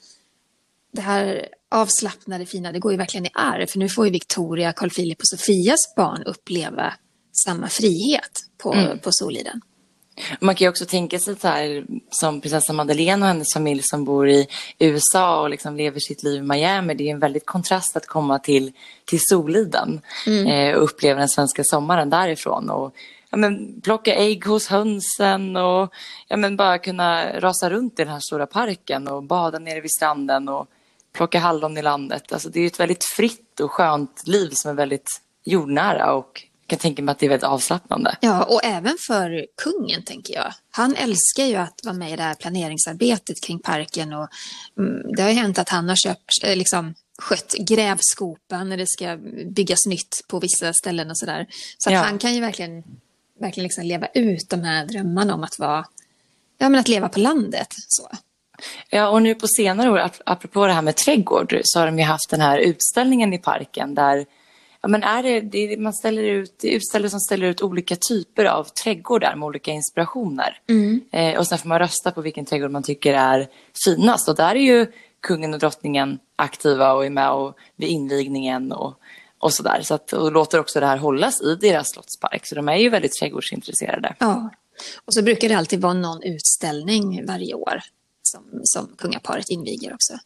det 0.97 1.03
här 1.03 1.49
avslappnade 1.71 2.47
fina, 2.47 2.73
det 2.73 2.79
går 2.79 2.93
ju 2.93 2.99
verkligen 2.99 3.27
i 3.27 3.31
arv. 3.35 3.67
För 3.67 3.79
nu 3.79 3.89
får 3.89 4.07
ju 4.07 4.13
Victoria, 4.13 4.73
Carl 4.73 4.91
Philip 4.91 5.19
och 5.21 5.29
Sofias 5.29 5.95
barn 5.97 6.23
uppleva 6.23 6.95
samma 7.45 7.69
frihet 7.69 8.31
på, 8.63 8.73
mm. 8.73 8.99
på 8.99 9.13
Soliden. 9.13 9.61
Man 10.41 10.55
kan 10.55 10.65
ju 10.65 10.69
också 10.69 10.87
tänka 10.87 11.19
sig 11.19 11.37
så 11.37 11.49
här 11.49 11.85
som 12.11 12.41
prinsessan 12.41 12.77
Madeleine 12.77 13.23
och 13.23 13.29
hennes 13.29 13.53
familj 13.53 13.83
som 13.83 14.05
bor 14.05 14.29
i 14.29 14.47
USA 14.79 15.41
och 15.41 15.51
liksom 15.51 15.77
lever 15.77 16.01
sitt 16.01 16.23
liv 16.23 16.43
i 16.43 16.47
Miami. 16.47 16.95
Det 16.95 17.09
är 17.09 17.13
en 17.13 17.19
väldigt 17.19 17.47
kontrast 17.47 17.97
att 17.97 18.07
komma 18.07 18.39
till, 18.39 18.73
till 19.05 19.21
Soliden 19.23 20.01
mm. 20.27 20.47
eh, 20.47 20.77
och 20.77 20.85
uppleva 20.85 21.19
den 21.19 21.29
svenska 21.29 21.65
sommaren 21.65 22.11
därifrån. 22.11 22.71
Och, 22.71 22.95
ja, 23.31 23.37
men, 23.37 23.81
plocka 23.81 24.15
ägg 24.15 24.45
hos 24.45 24.69
hönsen 24.69 25.57
och 25.57 25.93
ja, 26.29 26.37
men, 26.37 26.57
bara 26.57 26.79
kunna 26.79 27.41
rasa 27.41 27.71
runt 27.71 27.99
i 27.99 28.05
den 28.05 28.13
här 28.13 28.21
stora 28.21 28.47
parken 28.47 29.09
och 29.09 29.23
bada 29.23 29.59
nere 29.59 29.81
vid 29.81 29.93
stranden 29.93 30.49
och 30.49 30.67
plocka 31.17 31.39
hallon 31.39 31.79
i 31.79 31.83
landet. 31.83 32.33
Alltså 32.33 32.49
det 32.49 32.61
är 32.61 32.67
ett 32.67 32.81
väldigt 32.81 33.05
fritt 33.05 33.61
och 33.61 33.73
skönt 33.73 34.27
liv 34.27 34.51
som 34.53 34.71
är 34.71 34.75
väldigt 34.75 35.21
jordnära 35.45 36.15
och 36.15 36.43
jag 36.61 36.69
kan 36.69 36.79
tänka 36.79 37.03
mig 37.03 37.13
att 37.13 37.19
det 37.19 37.27
är 37.27 37.31
väldigt 37.31 37.49
avslappnande. 37.49 38.17
Ja, 38.21 38.45
och 38.45 38.65
även 38.65 38.97
för 39.07 39.47
kungen 39.63 40.03
tänker 40.03 40.35
jag. 40.35 40.53
Han 40.71 40.97
älskar 40.97 41.45
ju 41.45 41.57
att 41.57 41.81
vara 41.85 41.95
med 41.95 42.13
i 42.13 42.17
det 42.17 42.23
här 42.23 42.35
planeringsarbetet 42.35 43.43
kring 43.43 43.59
parken 43.59 44.13
och 44.13 44.29
mm, 44.79 45.15
det 45.17 45.23
har 45.23 45.29
ju 45.29 45.35
hänt 45.35 45.59
att 45.59 45.69
han 45.69 45.89
har 45.89 45.97
köpt, 45.97 46.45
eh, 46.45 46.57
liksom, 46.57 46.95
skött 47.19 47.55
grävskopan 47.59 48.69
när 48.69 48.77
det 48.77 48.87
ska 48.89 49.17
byggas 49.51 49.87
nytt 49.87 50.21
på 50.29 50.39
vissa 50.39 50.73
ställen 50.73 51.11
och 51.11 51.19
sådär. 51.19 51.47
Så 51.79 51.89
att 51.89 51.95
ja. 51.95 52.01
han 52.01 52.19
kan 52.19 52.35
ju 52.35 52.41
verkligen, 52.41 52.85
verkligen 53.41 53.65
liksom 53.65 53.85
leva 53.85 54.07
ut 54.15 54.51
de 54.51 54.63
här 54.63 54.87
drömmarna 54.87 55.35
om 55.35 55.45
att 55.45 55.59
vara, 55.59 55.85
ja 56.59 56.69
men 56.69 56.81
att 56.81 56.89
leva 56.89 57.09
på 57.09 57.21
landet. 57.21 57.69
Så. 57.89 58.09
Ja, 58.91 59.09
och 59.09 59.23
nu 59.23 59.35
på 59.35 59.49
senare 59.49 59.91
år, 59.91 60.11
apropå 60.27 60.67
det 60.67 60.73
här 60.73 60.83
med 60.83 60.97
trädgård, 60.97 61.61
så 61.63 61.79
har 61.79 61.87
de 61.87 61.99
ju 61.99 62.05
haft 62.05 62.31
den 62.31 62.41
här 62.41 62.59
utställningen 62.59 63.33
i 63.33 63.39
parken 63.39 63.95
där 63.95 64.27
ja, 64.87 64.89
men 64.89 65.03
är 65.03 65.23
det, 65.23 65.41
det, 65.41 65.77
man 65.77 65.93
ställer 65.93 66.23
ut, 66.23 66.61
utställare 66.63 67.11
som 67.11 67.21
ställer 67.21 67.47
ut 67.47 67.63
olika 67.63 67.97
typer 67.97 68.45
av 68.45 68.65
trädgårdar 68.65 69.37
med 69.37 69.47
olika 69.47 69.71
inspirationer. 69.71 70.61
Mm. 70.69 71.01
Eh, 71.13 71.39
och 71.39 71.47
sen 71.47 71.59
får 71.59 71.69
man 71.69 71.79
rösta 71.79 72.11
på 72.11 72.21
vilken 72.21 72.45
trädgård 72.45 72.71
man 72.71 72.83
tycker 72.83 73.15
är 73.15 73.49
finast. 73.85 74.29
Och 74.29 74.37
där 74.37 74.55
är 74.55 74.61
ju 74.61 74.87
kungen 75.23 75.55
och 75.55 75.61
drottningen 75.61 76.19
aktiva 76.37 76.93
och 76.93 77.07
är 77.07 77.11
med 77.11 77.31
och 77.31 77.57
vid 77.77 77.89
invigningen 77.89 78.73
och, 78.73 78.95
och 79.39 79.53
sådär. 79.53 79.81
Så 79.83 79.95
att, 79.95 80.13
och 80.13 80.33
låter 80.33 80.61
också 80.61 80.81
det 80.81 80.87
här 80.87 80.97
hållas 80.97 81.43
i 81.43 81.55
deras 81.55 81.91
slottspark. 81.91 82.47
Så 82.47 82.55
de 82.55 82.69
är 82.69 82.77
ju 82.77 82.89
väldigt 82.89 83.13
trädgårdsintresserade. 83.13 84.15
Ja, 84.19 84.51
och 85.05 85.15
så 85.15 85.23
brukar 85.23 85.49
det 85.49 85.55
alltid 85.55 85.81
vara 85.81 85.93
någon 85.93 86.23
utställning 86.23 87.27
varje 87.27 87.55
år 87.55 87.81
som, 88.27 88.45
som 88.65 88.89
kungaparet 88.97 89.51
inviger 89.51 89.95
också. 89.95 90.19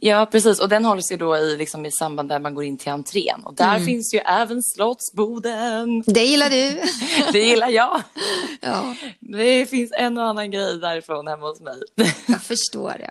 Ja, 0.00 0.26
precis. 0.26 0.60
Och 0.60 0.68
den 0.68 0.84
hålls 0.84 1.12
ju 1.12 1.16
då 1.16 1.36
i, 1.36 1.56
liksom, 1.56 1.86
i 1.86 1.90
samband 1.90 2.28
där 2.28 2.38
man 2.38 2.54
går 2.54 2.64
in 2.64 2.78
till 2.78 2.92
entrén. 2.92 3.40
Och 3.44 3.54
där 3.54 3.74
mm. 3.74 3.86
finns 3.86 4.14
ju 4.14 4.18
även 4.18 4.62
Slottsboden. 4.62 6.02
Det 6.06 6.24
gillar 6.24 6.50
du. 6.50 6.82
det 7.32 7.38
gillar 7.38 7.68
jag. 7.68 8.02
Ja. 8.60 8.96
Det 9.20 9.66
finns 9.66 9.92
en 9.98 10.18
och 10.18 10.24
annan 10.24 10.50
grej 10.50 10.78
därifrån 10.78 11.26
hemma 11.26 11.46
hos 11.46 11.60
mig. 11.60 11.82
jag 12.26 12.42
förstår 12.42 12.94
det. 12.98 13.10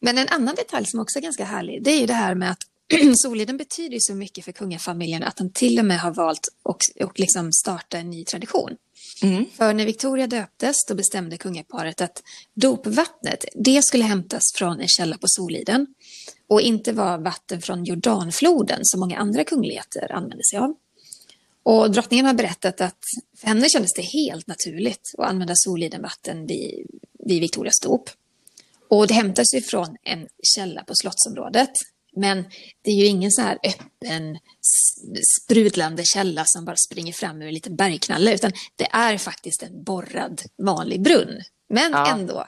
Men 0.00 0.18
en 0.18 0.28
annan 0.28 0.54
detalj 0.54 0.86
som 0.86 1.00
också 1.00 1.18
är 1.18 1.22
ganska 1.22 1.44
härlig, 1.44 1.84
det 1.84 1.90
är 1.90 2.00
ju 2.00 2.06
det 2.06 2.12
här 2.12 2.34
med 2.34 2.50
att 2.50 2.58
Soliden 3.16 3.56
betyder 3.56 3.98
så 4.00 4.14
mycket 4.14 4.44
för 4.44 4.52
kungafamiljen 4.52 5.22
att 5.22 5.36
de 5.36 5.50
till 5.50 5.78
och 5.78 5.84
med 5.84 6.00
har 6.00 6.10
valt 6.10 6.48
att 6.64 7.18
liksom 7.18 7.52
starta 7.52 7.98
en 7.98 8.10
ny 8.10 8.24
tradition. 8.24 8.76
Mm. 9.22 9.46
För 9.56 9.74
när 9.74 9.84
Victoria 9.84 10.26
döptes 10.26 10.76
då 10.88 10.94
bestämde 10.94 11.36
kungaparet 11.36 12.00
att 12.00 12.22
dopvattnet 12.54 13.44
det 13.54 13.84
skulle 13.84 14.04
hämtas 14.04 14.42
från 14.54 14.80
en 14.80 14.88
källa 14.88 15.18
på 15.18 15.26
Soliden 15.28 15.86
och 16.48 16.60
inte 16.60 16.92
vara 16.92 17.16
vatten 17.16 17.62
från 17.62 17.84
Jordanfloden 17.84 18.80
som 18.82 19.00
många 19.00 19.18
andra 19.18 19.44
kungligheter 19.44 20.12
använde 20.12 20.44
sig 20.50 20.58
av. 20.58 20.74
Och 21.62 21.90
drottningen 21.90 22.26
har 22.26 22.34
berättat 22.34 22.80
att 22.80 23.00
för 23.38 23.46
henne 23.46 23.68
kändes 23.68 23.92
det 23.92 24.02
helt 24.02 24.46
naturligt 24.46 25.14
att 25.18 25.28
använda 25.28 25.54
Solidenvatten 25.56 26.46
vid, 26.46 26.86
vid 27.18 27.40
Victorias 27.40 27.80
dop. 27.82 28.10
Och 28.88 29.06
det 29.06 29.14
hämtas 29.14 29.54
ju 29.54 29.60
från 29.60 29.96
en 30.02 30.28
källa 30.42 30.84
på 30.84 30.94
slottsområdet 30.94 31.70
men 32.16 32.44
det 32.82 32.90
är 32.90 32.94
ju 32.94 33.06
ingen 33.06 33.30
så 33.30 33.42
här 33.42 33.58
öppen, 33.62 34.38
sprudlande 35.40 36.02
källa 36.04 36.44
som 36.46 36.64
bara 36.64 36.76
springer 36.76 37.12
fram 37.12 37.42
ur 37.42 37.48
en 37.48 37.54
liten 37.54 37.76
bergknalle, 37.76 38.34
utan 38.34 38.52
det 38.76 38.88
är 38.90 39.18
faktiskt 39.18 39.62
en 39.62 39.84
borrad 39.84 40.42
vanlig 40.62 41.02
brunn. 41.02 41.42
Men 41.68 41.92
ja. 41.92 42.06
ändå. 42.10 42.46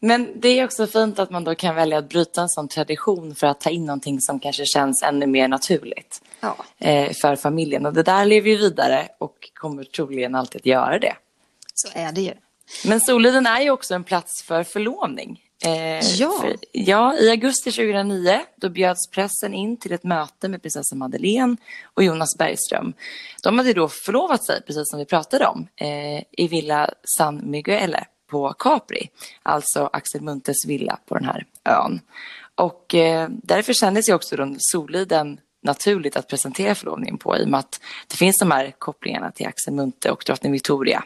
Men 0.00 0.40
det 0.40 0.48
är 0.48 0.64
också 0.64 0.86
fint 0.86 1.18
att 1.18 1.30
man 1.30 1.44
då 1.44 1.54
kan 1.54 1.74
välja 1.74 1.98
att 1.98 2.08
bryta 2.08 2.42
en 2.42 2.48
sån 2.48 2.68
tradition 2.68 3.34
för 3.34 3.46
att 3.46 3.60
ta 3.60 3.70
in 3.70 3.86
någonting 3.86 4.20
som 4.20 4.40
kanske 4.40 4.66
känns 4.66 5.02
ännu 5.02 5.26
mer 5.26 5.48
naturligt 5.48 6.22
ja. 6.40 6.56
eh, 6.78 7.12
för 7.12 7.36
familjen. 7.36 7.86
Och 7.86 7.92
det 7.94 8.02
där 8.02 8.24
lever 8.24 8.50
ju 8.50 8.56
vidare 8.56 9.08
och 9.18 9.36
kommer 9.54 9.84
troligen 9.84 10.34
alltid 10.34 10.60
att 10.60 10.66
göra 10.66 10.98
det. 10.98 11.16
Så 11.74 11.88
är 11.98 12.12
det 12.12 12.20
ju. 12.20 12.34
Men 12.84 13.00
Soliden 13.00 13.46
är 13.46 13.60
ju 13.60 13.70
också 13.70 13.94
en 13.94 14.04
plats 14.04 14.42
för 14.42 14.64
förlovning. 14.64 15.40
Eh, 15.64 16.00
ja. 16.00 16.38
För, 16.40 16.56
ja, 16.72 17.16
i 17.16 17.30
augusti 17.30 17.70
2009 17.70 18.40
då 18.56 18.68
bjöds 18.68 19.10
pressen 19.10 19.54
in 19.54 19.76
till 19.76 19.92
ett 19.92 20.04
möte 20.04 20.48
med 20.48 20.62
prinsessa 20.62 20.94
Madeleine 20.94 21.56
och 21.94 22.02
Jonas 22.02 22.38
Bergström. 22.38 22.92
De 23.42 23.58
hade 23.58 23.72
då 23.72 23.88
förlovat 23.88 24.44
sig, 24.44 24.62
precis 24.62 24.90
som 24.90 24.98
vi 24.98 25.04
pratade 25.04 25.46
om, 25.46 25.68
eh, 25.76 26.22
i 26.32 26.48
Villa 26.50 26.90
San 27.18 27.50
Miguele 27.50 28.04
på 28.30 28.52
Capri, 28.52 29.10
alltså 29.42 29.90
Axel 29.92 30.20
Muntes 30.20 30.66
villa 30.66 30.98
på 31.06 31.14
den 31.14 31.24
här 31.24 31.46
ön. 31.64 32.00
Och 32.54 32.94
eh, 32.94 33.28
därför 33.30 33.72
kändes 33.72 34.08
ju 34.08 34.14
också 34.14 34.36
då 34.36 34.54
Soliden 34.58 35.40
naturligt 35.62 36.16
att 36.16 36.28
presentera 36.28 36.74
förlovningen 36.74 37.18
på 37.18 37.36
i 37.36 37.44
och 37.44 37.48
med 37.48 37.60
att 37.60 37.80
det 38.08 38.16
finns 38.16 38.38
de 38.38 38.50
här 38.50 38.74
kopplingarna 38.78 39.30
till 39.30 39.46
Axel 39.46 39.74
Munte 39.74 40.10
och 40.10 40.22
drottning 40.26 40.52
Victoria. 40.52 41.04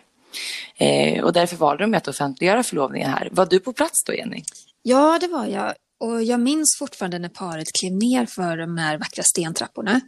Eh, 0.76 1.24
och 1.24 1.32
därför 1.32 1.56
valde 1.56 1.84
de 1.84 1.94
att 1.94 2.08
offentliggöra 2.08 2.62
förlovningen 2.62 3.10
här. 3.10 3.28
Var 3.32 3.46
du 3.46 3.60
på 3.60 3.72
plats 3.72 4.04
då, 4.06 4.14
Jenny? 4.14 4.42
Ja, 4.82 5.18
det 5.20 5.28
var 5.28 5.46
jag. 5.46 5.74
Och 6.00 6.22
jag 6.22 6.40
minns 6.40 6.76
fortfarande 6.78 7.18
när 7.18 7.28
paret 7.28 7.68
klev 7.80 7.92
ner 7.92 8.26
för 8.26 8.56
de 8.56 8.78
här 8.78 8.98
vackra 8.98 9.22
stentrapporna. 9.22 10.00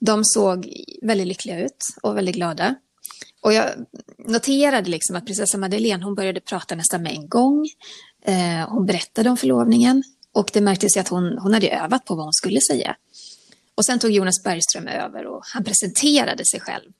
De 0.00 0.24
såg 0.24 0.72
väldigt 1.02 1.26
lyckliga 1.26 1.60
ut 1.60 1.84
och 2.02 2.16
väldigt 2.16 2.34
glada. 2.34 2.74
Och 3.40 3.52
jag 3.52 3.70
noterade 4.18 4.90
liksom 4.90 5.16
att 5.16 5.26
prinsessa 5.26 5.58
Madeleine, 5.58 6.04
hon 6.04 6.14
började 6.14 6.40
prata 6.40 6.74
nästan 6.74 7.02
med 7.02 7.12
en 7.12 7.28
gång. 7.28 7.68
Eh, 8.24 8.68
hon 8.68 8.86
berättade 8.86 9.30
om 9.30 9.36
förlovningen 9.36 10.02
och 10.32 10.50
det 10.52 10.60
märktes 10.60 10.96
att 10.96 11.08
hon, 11.08 11.38
hon 11.38 11.54
hade 11.54 11.68
övat 11.68 12.04
på 12.04 12.14
vad 12.14 12.24
hon 12.24 12.32
skulle 12.32 12.60
säga. 12.60 12.96
Och 13.74 13.84
sen 13.84 13.98
tog 13.98 14.10
Jonas 14.10 14.42
Bergström 14.44 14.88
över 14.88 15.26
och 15.26 15.42
han 15.44 15.64
presenterade 15.64 16.44
sig 16.46 16.60
själv 16.60 16.90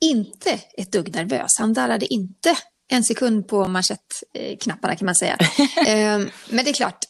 inte 0.00 0.60
ett 0.76 0.92
dugg 0.92 1.14
nervös. 1.14 1.58
Han 1.58 1.74
darrade 1.74 2.06
inte 2.06 2.56
en 2.88 3.04
sekund 3.04 3.48
på 3.48 3.68
manschettknapparna 3.68 4.96
kan 4.96 5.06
man 5.06 5.14
säga. 5.14 5.38
Ehm, 5.86 6.30
men 6.48 6.64
det 6.64 6.70
är 6.70 6.74
klart, 6.74 7.04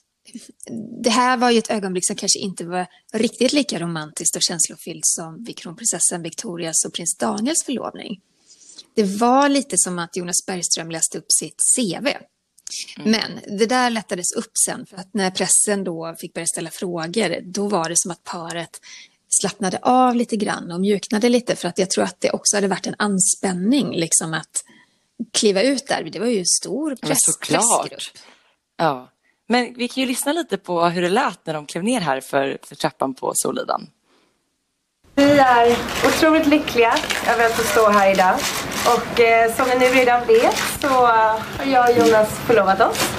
det 1.03 1.11
här 1.11 1.37
var 1.37 1.51
ju 1.51 1.59
ett 1.59 1.71
ögonblick 1.71 2.07
som 2.07 2.17
kanske 2.17 2.39
inte 2.39 2.65
var 2.65 2.87
riktigt 3.13 3.53
lika 3.53 3.79
romantiskt 3.79 4.37
och 4.37 4.43
känslofyllt 4.43 5.07
som 5.07 5.45
vid 5.45 5.59
kronprinsessan 5.59 6.23
Victorias 6.23 6.85
och 6.85 6.95
prins 6.95 7.17
Daniels 7.17 7.65
förlovning. 7.65 8.21
Det 8.95 9.05
var 9.05 9.49
lite 9.49 9.79
som 9.79 9.99
att 9.99 10.17
Jonas 10.17 10.47
Bergström 10.47 10.91
läste 10.91 11.19
upp 11.19 11.33
sitt 11.33 11.63
CV. 11.77 12.07
Mm. 12.99 13.11
Men 13.11 13.59
det 13.59 13.67
där 13.67 13.91
lättades 13.91 14.33
upp 14.33 14.53
sen, 14.67 14.87
för 14.87 14.97
att 14.97 15.15
när 15.15 15.31
pressen 15.31 15.85
då 15.85 16.17
fick 16.19 16.35
börja 16.35 16.47
ställa 16.47 16.71
frågor, 16.71 17.41
då 17.53 17.69
var 17.69 17.89
det 17.89 17.99
som 17.99 18.11
att 18.11 18.25
paret 18.25 18.81
slappnade 19.31 19.79
av 19.83 20.15
lite 20.15 20.37
grann 20.37 20.73
och 20.73 20.81
mjuknade 20.81 21.29
lite 21.29 21.57
för 21.57 21.69
att 21.69 21.79
jag 21.79 21.91
tror 21.91 22.05
att 22.05 22.21
det 22.21 22.31
också 22.31 22.57
hade 22.57 22.69
varit 22.69 22.87
en 22.87 22.95
anspänning 22.99 23.97
liksom 23.97 24.35
att 24.35 24.65
kliva 25.33 25.63
ut 25.63 25.87
där. 25.87 26.05
Det 26.13 26.19
var 26.19 26.27
ju 26.27 26.45
stor 26.45 26.97
press, 26.97 27.39
pressgrupp. 27.39 28.01
Ja, 28.77 29.11
men 29.49 29.75
vi 29.75 29.89
kan 29.89 30.01
ju 30.01 30.07
lyssna 30.09 30.33
lite 30.33 30.59
på 30.59 30.85
hur 30.85 31.03
det 31.03 31.09
lät 31.09 31.47
när 31.47 31.55
de 31.55 31.67
klev 31.67 31.85
ner 31.85 32.01
här 32.01 32.21
för, 32.21 32.59
för 32.63 32.75
trappan 32.75 33.15
på 33.15 33.33
Solidan. 33.35 33.91
Vi 35.15 35.39
är 35.39 35.77
otroligt 36.07 36.47
lyckliga 36.47 36.95
över 37.29 37.47
att 37.47 37.53
få 37.53 37.63
stå 37.63 37.89
här 37.89 38.11
idag. 38.11 38.35
Och 38.87 39.21
eh, 39.21 39.55
som 39.55 39.69
ni 39.69 39.79
nu 39.79 39.87
redan 39.87 40.27
vet 40.27 40.57
så 40.81 40.89
har 40.89 41.41
jag 41.65 41.91
och 41.91 41.97
Jonas 41.97 42.29
förlovat 42.47 42.81
oss. 42.81 43.11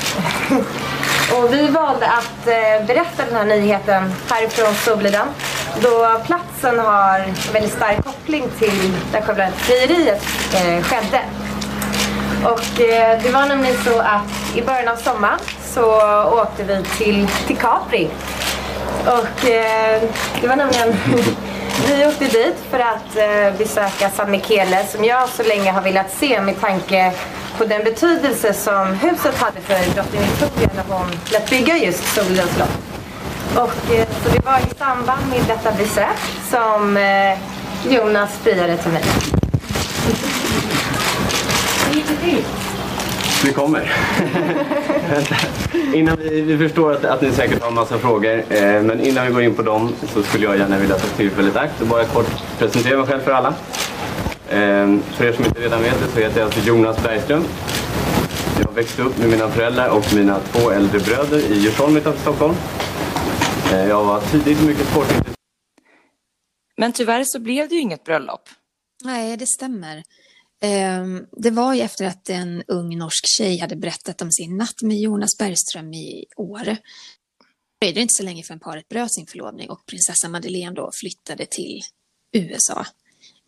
och 1.36 1.54
vi 1.54 1.67
valde 1.67 2.08
att 2.08 2.47
eh, 2.47 2.88
berätta 2.88 3.26
den 3.26 3.36
här 3.36 3.45
nyheten 3.45 4.12
härifrån 4.30 4.76
Solidan 4.76 5.28
då 5.82 6.22
platsen 6.26 6.80
har 6.80 7.20
en 7.20 7.54
väldigt 7.54 7.74
stark 7.74 8.06
koppling 8.06 8.44
till 8.60 8.94
där 9.12 9.22
själva 9.22 9.48
frieriet 9.52 10.24
eh, 10.54 10.84
skedde. 10.84 11.22
Och 12.44 12.82
eh, 12.82 13.22
det 13.24 13.30
var 13.30 13.46
nämligen 13.46 13.84
så 13.84 14.00
att 14.00 14.56
i 14.56 14.62
början 14.62 14.88
av 14.88 14.96
sommaren 14.96 15.40
så 15.66 15.84
åkte 16.42 16.64
vi 16.64 16.84
till, 16.98 17.28
till 17.48 17.58
Capri. 17.58 18.10
Och 19.06 19.50
eh, 19.50 20.02
det 20.42 20.48
var 20.48 20.56
nämligen 20.56 20.94
Vi 21.88 22.06
åkte 22.06 22.26
dit 22.26 22.56
för 22.70 22.80
att 22.80 23.16
eh, 23.16 23.58
besöka 23.58 24.10
San 24.10 24.32
Michele 24.32 24.86
som 24.86 25.06
jag 25.06 25.30
så 25.30 25.44
länge 25.44 25.72
har 25.72 25.82
velat 25.82 26.12
se 26.12 26.42
med 26.42 26.62
tanke 26.62 27.14
på 27.58 27.66
den 27.66 27.84
betydelse 27.84 28.54
som 28.54 28.88
huset 28.88 29.38
hade 29.38 29.62
för 29.62 29.94
drottning 29.94 30.22
Victoria 30.22 30.70
när 30.76 30.96
hon 30.96 31.08
lät 31.32 31.50
bygga 31.50 31.78
just 31.78 32.16
Solens 32.16 32.56
slott. 32.56 32.90
Och, 33.56 33.94
eh, 33.94 34.08
så 34.24 34.30
det 34.34 34.46
var 34.46 34.58
i 34.58 34.76
samband 34.78 35.30
med 35.30 35.42
detta 35.48 35.72
besök 35.72 36.18
som 36.50 36.98
eh, 36.98 37.38
Jonas 37.94 38.38
friade 38.38 38.78
till 38.78 38.92
mig. 38.92 39.04
Vi 43.46 43.54
kommer. 43.54 43.92
innan 45.94 46.18
vi, 46.18 46.42
vi 46.42 46.58
förstår 46.58 46.94
att, 46.94 47.06
att 47.06 47.22
ni 47.22 47.32
säkert 47.32 47.62
har 47.62 47.68
en 47.68 47.74
massa 47.74 47.98
frågor, 47.98 48.44
eh, 48.50 48.82
men 48.82 49.02
innan 49.02 49.28
vi 49.28 49.34
går 49.34 49.44
in 49.44 49.54
på 49.56 49.62
dem 49.62 49.94
så 50.14 50.24
skulle 50.24 50.46
jag 50.46 50.58
gärna 50.58 50.78
vilja 50.78 50.96
ta 50.96 51.08
tillfället 51.08 51.56
i 51.56 51.58
akt 51.58 51.82
och 51.82 51.88
bara 51.88 52.06
kort 52.06 52.28
presentera 52.60 52.98
mig 52.98 53.08
själv 53.08 53.20
för 53.20 53.32
alla. 53.32 53.54
Eh, 54.50 54.98
för 55.12 55.26
er 55.26 55.34
som 55.34 55.46
inte 55.46 55.62
redan 55.62 55.82
vet 55.82 56.00
det 56.00 56.12
så 56.14 56.20
heter 56.20 56.40
jag 56.40 56.46
alltså 56.46 56.68
Jonas 56.68 57.04
Bergström. 57.04 57.44
Jag 58.60 58.76
växte 58.76 59.02
upp 59.02 59.18
med 59.18 59.30
mina 59.30 59.48
föräldrar 59.48 59.90
och 59.90 60.14
mina 60.16 60.38
två 60.52 60.72
äldre 60.72 61.00
bröder 61.00 61.40
i 61.52 61.54
Djursholm 61.54 61.98
utanför 61.98 62.22
Stockholm. 62.22 62.56
Jag 63.72 64.04
var 64.04 64.22
tidigt 64.22 64.68
mycket 64.68 64.88
sportintresserad. 64.88 65.36
Men 66.78 66.94
tyvärr 66.94 67.24
så 67.24 67.40
blev 67.40 67.70
det 67.70 67.76
ju 67.76 67.82
inget 67.82 68.04
bröllop. 68.04 68.50
Nej, 69.04 69.38
det 69.38 69.48
stämmer. 69.48 70.04
Ehm, 70.62 71.26
det 71.32 71.52
var 71.52 71.74
ju 71.74 71.82
efter 71.82 72.06
att 72.06 72.30
en 72.30 72.64
ung 72.68 72.98
norsk 72.98 73.26
tjej 73.28 73.58
hade 73.58 73.76
berättat 73.76 74.22
om 74.22 74.32
sin 74.32 74.58
natt 74.58 74.82
med 74.82 74.98
Jonas 74.98 75.38
Bergström 75.38 75.94
i 75.94 76.26
Åre. 76.36 76.78
Det 77.80 77.88
är 77.88 77.98
inte 77.98 78.14
så 78.14 78.24
länge 78.24 78.44
förrän 78.44 78.60
paret 78.60 78.90
bröt 78.90 79.14
sin 79.14 79.28
förlovning 79.28 79.70
och 79.70 79.86
prinsessa 79.86 80.30
Madeleine 80.30 80.76
då 80.76 80.92
flyttade 80.94 81.46
till 81.46 81.82
USA. 82.34 82.86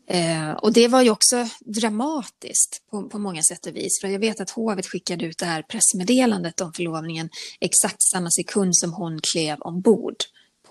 Eh, 0.07 0.51
och 0.51 0.73
det 0.73 0.87
var 0.87 1.01
ju 1.01 1.09
också 1.09 1.47
dramatiskt 1.59 2.81
på, 2.91 3.09
på 3.09 3.19
många 3.19 3.41
sätt 3.41 3.65
och 3.65 3.75
vis. 3.75 4.01
För 4.01 4.07
jag 4.07 4.19
vet 4.19 4.41
att 4.41 4.49
hovet 4.49 4.87
skickade 4.87 5.25
ut 5.25 5.37
det 5.37 5.45
här 5.45 5.61
pressmeddelandet 5.61 6.61
om 6.61 6.73
förlovningen 6.73 7.29
exakt 7.59 8.03
samma 8.11 8.29
sekund 8.29 8.77
som 8.77 8.93
hon 8.93 9.19
klev 9.33 9.57
ombord 9.59 10.15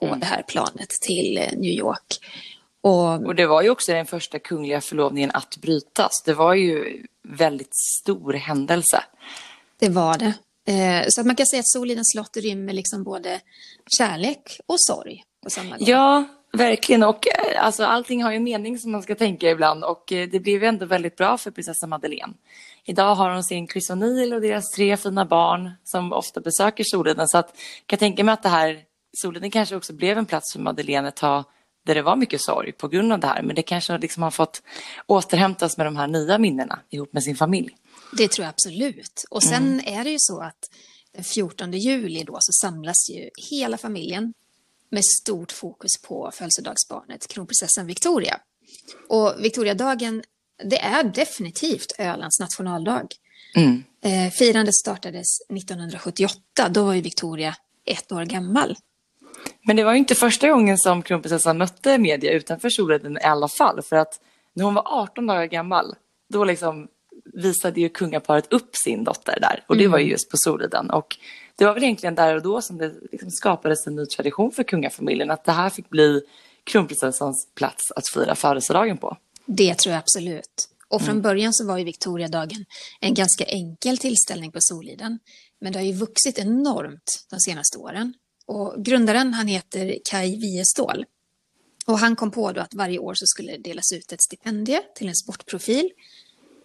på 0.00 0.06
mm. 0.06 0.20
det 0.20 0.26
här 0.26 0.42
planet 0.42 0.88
till 1.00 1.38
eh, 1.38 1.58
New 1.58 1.72
York. 1.72 2.18
Och, 2.80 3.26
och 3.26 3.34
det 3.34 3.46
var 3.46 3.62
ju 3.62 3.70
också 3.70 3.92
den 3.92 4.06
första 4.06 4.38
kungliga 4.38 4.80
förlovningen 4.80 5.30
att 5.34 5.56
brytas. 5.56 6.22
Det 6.24 6.34
var 6.34 6.54
ju 6.54 7.06
väldigt 7.28 7.76
stor 7.76 8.32
händelse. 8.32 9.04
Det 9.78 9.88
var 9.88 10.18
det. 10.18 10.34
Eh, 10.72 11.04
så 11.08 11.20
att 11.20 11.26
man 11.26 11.36
kan 11.36 11.46
säga 11.46 11.60
att 11.60 11.68
Solidens 11.68 12.12
slott 12.12 12.36
rymmer 12.36 12.72
liksom 12.72 13.04
både 13.04 13.40
kärlek 13.98 14.60
och 14.66 14.80
sorg 14.80 15.24
på 15.42 15.50
samma 15.50 15.76
gång. 15.78 15.88
Ja, 15.88 16.24
Verkligen, 16.52 17.02
och 17.02 17.26
eh, 17.26 17.64
alltså, 17.64 17.84
allting 17.84 18.22
har 18.22 18.32
ju 18.32 18.40
mening 18.40 18.78
som 18.78 18.92
man 18.92 19.02
ska 19.02 19.14
tänka 19.14 19.50
ibland 19.50 19.84
och 19.84 20.12
eh, 20.12 20.28
det 20.28 20.40
blev 20.40 20.62
ju 20.62 20.68
ändå 20.68 20.86
väldigt 20.86 21.16
bra 21.16 21.38
för 21.38 21.50
prinsessa 21.50 21.86
Madeleine. 21.86 22.34
Idag 22.84 23.14
har 23.14 23.30
hon 23.30 23.44
sin 23.44 23.68
Chris 23.68 23.90
O'Neill 23.90 24.34
och 24.34 24.40
deras 24.40 24.70
tre 24.70 24.96
fina 24.96 25.24
barn 25.24 25.70
som 25.84 26.12
ofta 26.12 26.40
besöker 26.40 26.84
Soliden 26.84 27.28
så 27.28 27.38
att 27.38 27.54
jag 27.54 27.86
kan 27.86 27.98
tänka 27.98 28.24
mig 28.24 28.32
att 28.32 28.42
det 28.42 28.48
här 28.48 28.80
Soliden 29.16 29.50
kanske 29.50 29.76
också 29.76 29.92
blev 29.92 30.18
en 30.18 30.26
plats 30.26 30.52
för 30.52 30.60
Madeleine 30.60 31.08
ett 31.08 31.16
tag 31.16 31.44
där 31.86 31.94
det 31.94 32.02
var 32.02 32.16
mycket 32.16 32.40
sorg 32.40 32.72
på 32.72 32.88
grund 32.88 33.12
av 33.12 33.20
det 33.20 33.26
här 33.26 33.42
men 33.42 33.56
det 33.56 33.62
kanske 33.62 33.98
liksom 33.98 34.22
har 34.22 34.30
fått 34.30 34.62
återhämtas 35.06 35.76
med 35.76 35.86
de 35.86 35.96
här 35.96 36.06
nya 36.06 36.38
minnena 36.38 36.80
ihop 36.90 37.12
med 37.12 37.22
sin 37.22 37.36
familj. 37.36 37.76
Det 38.18 38.28
tror 38.28 38.44
jag 38.44 38.50
absolut. 38.50 39.24
Och 39.30 39.42
sen 39.42 39.80
mm. 39.80 39.98
är 40.00 40.04
det 40.04 40.10
ju 40.10 40.18
så 40.18 40.40
att 40.40 40.70
den 41.14 41.24
14 41.24 41.72
juli 41.72 42.24
då 42.24 42.36
så 42.40 42.52
samlas 42.52 43.10
ju 43.10 43.30
hela 43.50 43.78
familjen 43.78 44.32
med 44.92 45.04
stort 45.04 45.52
fokus 45.52 46.02
på 46.02 46.30
födelsedagsbarnet 46.34 47.28
kronprinsessan 47.28 47.86
Victoria. 47.86 48.40
Och 49.08 49.34
Victoriadagen, 49.38 50.22
det 50.64 50.78
är 50.78 51.04
definitivt 51.04 51.92
Ölands 51.98 52.40
nationaldag. 52.40 53.06
Mm. 53.56 53.84
Eh, 54.04 54.32
firandet 54.32 54.74
startades 54.74 55.26
1978, 55.56 56.68
då 56.70 56.84
var 56.84 56.94
ju 56.94 57.00
Victoria 57.00 57.56
ett 57.86 58.12
år 58.12 58.24
gammal. 58.24 58.76
Men 59.66 59.76
det 59.76 59.84
var 59.84 59.92
ju 59.92 59.98
inte 59.98 60.14
första 60.14 60.48
gången 60.48 60.78
som 60.78 61.02
kronprinsessan 61.02 61.58
mötte 61.58 61.98
media 61.98 62.32
utanför 62.32 62.70
Soliden 62.70 63.16
i 63.16 63.24
alla 63.24 63.48
fall. 63.48 63.82
För 63.82 63.96
att 63.96 64.20
när 64.54 64.64
hon 64.64 64.74
var 64.74 64.84
18 64.86 65.26
dagar 65.26 65.46
gammal, 65.46 65.94
då 66.28 66.44
liksom 66.44 66.88
visade 67.24 67.80
ju 67.80 67.88
kungaparet 67.88 68.52
upp 68.52 68.76
sin 68.76 69.04
dotter 69.04 69.40
där 69.40 69.64
och 69.66 69.76
det 69.76 69.88
var 69.88 69.98
ju 69.98 70.10
just 70.10 70.30
på 70.30 70.36
Soliden. 70.36 70.90
Och 70.90 71.16
det 71.56 71.64
var 71.64 71.74
väl 71.74 71.84
egentligen 71.84 72.14
där 72.14 72.36
och 72.36 72.42
då 72.42 72.62
som 72.62 72.78
det 72.78 72.94
liksom 73.12 73.30
skapades 73.30 73.86
en 73.86 73.96
ny 73.96 74.06
tradition 74.06 74.52
för 74.52 74.62
kungafamiljen 74.62 75.30
att 75.30 75.44
det 75.44 75.52
här 75.52 75.70
fick 75.70 75.88
bli 75.90 76.20
kronprinsessans 76.64 77.48
plats 77.54 77.90
att 77.96 78.08
fira 78.08 78.34
födelsedagen 78.34 78.98
på. 78.98 79.16
Det 79.46 79.74
tror 79.74 79.92
jag 79.92 79.98
absolut. 79.98 80.68
Och 80.88 81.02
från 81.02 81.22
början 81.22 81.52
så 81.52 81.66
var 81.66 81.78
ju 81.78 81.84
Victoriadagen 81.84 82.64
en 83.00 83.14
ganska 83.14 83.44
enkel 83.44 83.98
tillställning 83.98 84.52
på 84.52 84.58
Soliden. 84.60 85.18
Men 85.60 85.72
det 85.72 85.78
har 85.78 85.86
ju 85.86 85.92
vuxit 85.92 86.38
enormt 86.38 87.26
de 87.30 87.40
senaste 87.40 87.78
åren. 87.78 88.14
Och 88.46 88.84
grundaren 88.84 89.34
han 89.34 89.46
heter 89.46 89.98
Kai 90.04 90.36
Wiestål. 90.36 91.04
Och 91.86 91.98
han 91.98 92.16
kom 92.16 92.30
på 92.30 92.52
då 92.52 92.60
att 92.60 92.74
varje 92.74 92.98
år 92.98 93.14
så 93.14 93.26
skulle 93.26 93.52
det 93.52 93.58
delas 93.58 93.92
ut 93.92 94.12
ett 94.12 94.22
stipendie 94.22 94.80
till 94.94 95.08
en 95.08 95.14
sportprofil. 95.14 95.90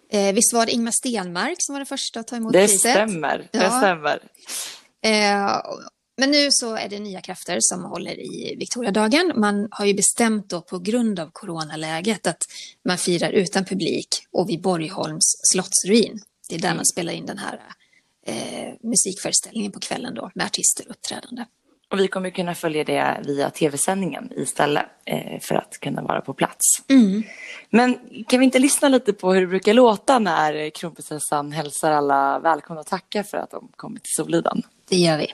Eh, 0.09 0.33
visst 0.33 0.53
var 0.53 0.65
det 0.65 0.71
Ingmar 0.71 0.91
Stenmark 0.91 1.55
som 1.59 1.73
var 1.73 1.79
den 1.79 1.85
första 1.85 2.19
att 2.19 2.27
ta 2.27 2.35
emot 2.35 2.53
Det 2.53 2.61
priset? 2.67 2.79
stämmer, 2.79 3.37
det 3.51 3.57
Ja. 3.57 3.71
stämmer. 3.71 4.19
Eh, 5.01 5.61
men 6.19 6.31
nu 6.31 6.47
så 6.51 6.75
är 6.75 6.89
det 6.89 6.99
nya 6.99 7.21
krafter 7.21 7.57
som 7.61 7.83
håller 7.83 8.19
i 8.19 8.55
Victoriadagen. 8.59 9.33
Man 9.35 9.67
har 9.71 9.85
ju 9.85 9.93
bestämt 9.93 10.49
då 10.49 10.61
på 10.61 10.79
grund 10.79 11.19
av 11.19 11.29
coronaläget 11.33 12.27
att 12.27 12.41
man 12.85 12.97
firar 12.97 13.29
utan 13.31 13.65
publik 13.65 14.07
och 14.31 14.49
vid 14.49 14.61
Borgholms 14.61 15.25
slottsruin. 15.53 16.19
Det 16.49 16.55
är 16.55 16.59
där 16.59 16.75
man 16.75 16.85
spelar 16.85 17.13
in 17.13 17.25
den 17.25 17.37
här 17.37 17.61
eh, 18.25 18.73
musikföreställningen 18.83 19.71
på 19.71 19.79
kvällen 19.79 20.13
då 20.13 20.31
med 20.35 20.45
artister 20.45 20.85
uppträdande. 20.89 21.45
Och 21.91 21.99
vi 21.99 22.07
kommer 22.07 22.29
kunna 22.29 22.55
följa 22.55 22.83
det 22.83 23.21
via 23.25 23.49
tv-sändningen 23.49 24.31
istället 24.35 24.85
eh, 25.05 25.39
för 25.41 25.55
att 25.55 25.79
kunna 25.81 26.01
vara 26.01 26.21
på 26.21 26.33
plats. 26.33 26.65
Men 27.69 27.99
kan 28.27 28.39
vi 28.39 28.45
inte 28.45 28.59
lyssna 28.59 28.89
lite 28.89 29.13
på 29.13 29.33
hur 29.33 29.41
det 29.41 29.47
brukar 29.47 29.73
låta 29.73 30.19
när 30.19 30.69
kronprinsessan 30.69 31.51
hälsar 31.51 31.91
alla 31.91 32.39
välkomna 32.39 32.81
och 32.81 32.87
tackar 32.87 33.23
för 33.23 33.37
att 33.37 33.51
de 33.51 33.67
kommit 33.75 34.03
till 34.03 34.13
Soliden? 34.13 34.61
Det 34.89 34.97
gör 34.97 35.17
vi. 35.17 35.33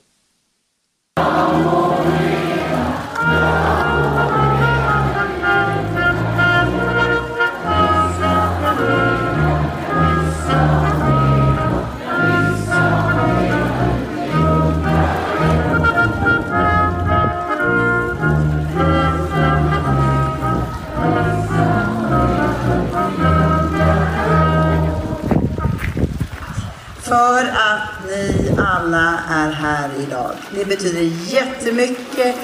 För 27.14 27.46
att 27.48 28.06
ni 28.08 28.56
alla 28.58 29.20
är 29.30 29.52
här 29.52 29.90
idag. 30.08 30.32
Det 30.56 30.66
betyder 30.66 31.02
jättemycket 31.34 32.36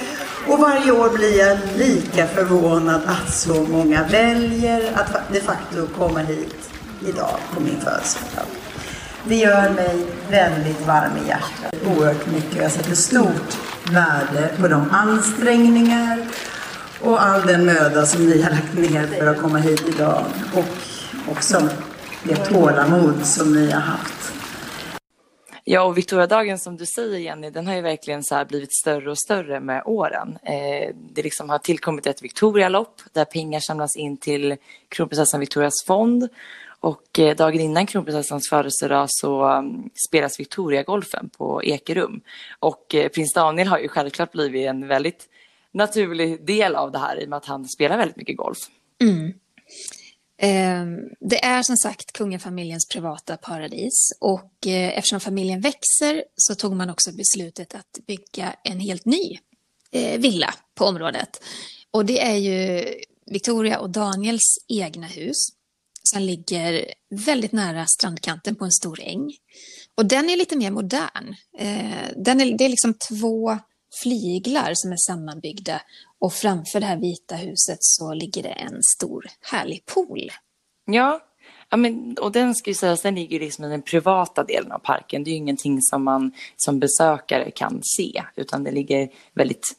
och 0.47 0.60
varje 0.60 0.91
år 0.91 1.10
blir 1.10 1.39
jag 1.39 1.58
lika 1.77 2.27
förvånad 2.27 3.01
att 3.05 3.34
så 3.34 3.63
många 3.63 4.03
väljer 4.03 4.91
att 4.95 5.34
de 5.34 5.39
facto 5.39 5.88
komma 5.97 6.19
hit 6.19 6.69
idag 7.08 7.38
på 7.53 7.60
min 7.60 7.82
födelsedag. 7.82 8.45
Det 9.23 9.36
gör 9.36 9.69
mig 9.69 10.05
väldigt 10.29 10.88
varm 10.88 11.12
i 11.25 11.27
hjärtat, 11.27 11.73
oerhört 11.86 12.27
mycket. 12.27 12.62
Jag 12.62 12.71
sätter 12.71 12.95
stort 12.95 13.58
värde 13.91 14.49
på 14.62 14.67
de 14.67 14.89
ansträngningar 14.91 16.25
och 17.01 17.23
all 17.25 17.41
den 17.41 17.65
möda 17.65 18.05
som 18.05 18.25
ni 18.25 18.41
har 18.41 18.51
lagt 18.51 18.73
ner 18.73 19.08
för 19.19 19.27
att 19.27 19.41
komma 19.41 19.58
hit 19.58 19.84
idag 19.88 20.25
och 20.53 21.32
också 21.32 21.69
det 22.23 22.36
tålamod 22.36 23.25
som 23.25 23.53
ni 23.53 23.71
har 23.71 23.82
haft. 23.82 24.38
Ja, 25.71 25.84
och 25.84 25.97
Victoriadagen 25.97 26.60
som 26.60 26.77
du 26.77 26.86
säger 26.86 27.19
Jenny, 27.19 27.49
den 27.49 27.67
har 27.67 27.75
ju 27.75 27.82
verkligen 27.82 28.23
så 28.23 28.36
här 28.36 28.45
blivit 28.45 28.73
större 28.73 29.12
och 29.12 29.19
större 29.19 29.60
med 29.60 29.84
åren. 29.86 30.38
Eh, 30.43 30.95
det 30.95 31.23
liksom 31.23 31.49
har 31.49 31.58
tillkommit 31.58 32.08
ett 32.08 32.23
Victorialopp 32.23 33.01
där 33.13 33.25
pengar 33.25 33.60
samlas 33.60 33.95
in 33.95 34.17
till 34.17 34.55
kronprinsessan 34.89 35.39
Victorias 35.39 35.84
fond. 35.88 36.29
Och 36.79 37.19
eh, 37.19 37.36
dagen 37.36 37.62
innan 37.62 37.86
kronprinsessans 37.86 38.49
födelsedag 38.49 39.05
så 39.10 39.58
um, 39.58 39.89
spelas 40.08 40.39
Victoriagolfen 40.39 41.29
på 41.38 41.63
Ekerum. 41.63 42.21
Och 42.60 42.95
eh, 42.95 43.10
prins 43.10 43.34
Daniel 43.34 43.67
har 43.67 43.79
ju 43.79 43.88
självklart 43.88 44.32
blivit 44.32 44.67
en 44.67 44.88
väldigt 44.88 45.29
naturlig 45.71 46.45
del 46.45 46.75
av 46.75 46.91
det 46.91 46.99
här 46.99 47.21
i 47.21 47.25
och 47.25 47.29
med 47.29 47.38
att 47.38 47.45
han 47.45 47.65
spelar 47.65 47.97
väldigt 47.97 48.17
mycket 48.17 48.38
golf. 48.38 48.58
Mm. 49.01 49.34
Ehm, 50.41 50.99
det 51.19 51.45
är 51.45 51.63
som 51.63 51.78
sagt 51.78 52.13
kungafamiljens 52.13 52.88
privata 52.88 53.38
paradis 53.38 54.12
och 54.19 54.67
eh, 54.67 54.97
eftersom 54.97 55.19
familjen 55.19 55.62
växer 55.62 56.23
så 56.36 56.56
tog 56.56 56.75
man 56.75 56.89
också 56.89 57.12
beslutet 57.12 57.75
att 57.75 57.99
bygga 58.08 58.56
en 58.63 58.80
helt 58.80 59.06
ny 59.06 59.39
eh, 59.91 60.19
villa 60.19 60.54
på 60.75 60.86
området. 60.86 61.43
Och 61.91 62.06
det 62.06 62.21
är 62.21 62.36
ju 62.36 62.86
Victoria 63.25 63.80
och 63.80 63.89
Daniels 63.89 64.58
egna 64.67 65.08
hus 65.08 65.38
som 66.04 66.21
ligger 66.21 66.86
väldigt 67.10 67.52
nära 67.52 67.86
strandkanten 67.86 68.56
på 68.56 68.65
en 68.65 68.71
stor 68.71 68.99
äng. 69.02 69.34
Och 69.95 70.06
den 70.06 70.30
är 70.30 70.38
lite 70.38 70.58
mer 70.58 70.71
modern. 70.71 71.36
Eh, 71.58 72.08
den 72.15 72.41
är, 72.41 72.58
det 72.58 72.65
är 72.65 72.69
liksom 72.69 72.93
två 72.93 73.58
flyglar 74.04 74.71
som 74.73 74.91
är 74.91 74.97
sammanbyggda 74.97 75.82
och 76.19 76.34
framför 76.34 76.80
det 76.80 76.86
här 76.86 76.97
vita 76.97 77.36
huset 77.36 77.78
så 77.82 78.13
ligger 78.13 78.43
det 78.43 78.49
en 78.49 78.84
stor 78.97 79.25
härlig 79.41 79.86
pool. 79.86 80.32
Ja, 80.86 81.19
ja 81.69 81.78
men, 81.78 82.17
och 82.21 82.32
den 82.32 82.56
ska 82.56 82.69
ju 82.69 82.75
sägas, 82.75 83.02
den 83.02 83.15
ligger 83.15 83.39
liksom 83.39 83.65
i 83.65 83.69
den 83.69 83.82
privata 83.82 84.43
delen 84.43 84.71
av 84.71 84.80
parken. 84.80 85.23
Det 85.23 85.30
är 85.30 85.32
ju 85.32 85.38
ingenting 85.38 85.82
som 85.82 86.04
man 86.04 86.32
som 86.58 86.80
besökare 86.80 87.52
kan 87.52 87.80
se, 87.84 88.23
utan 88.36 88.63
det 88.63 88.71
ligger 88.71 89.10
väldigt 89.34 89.75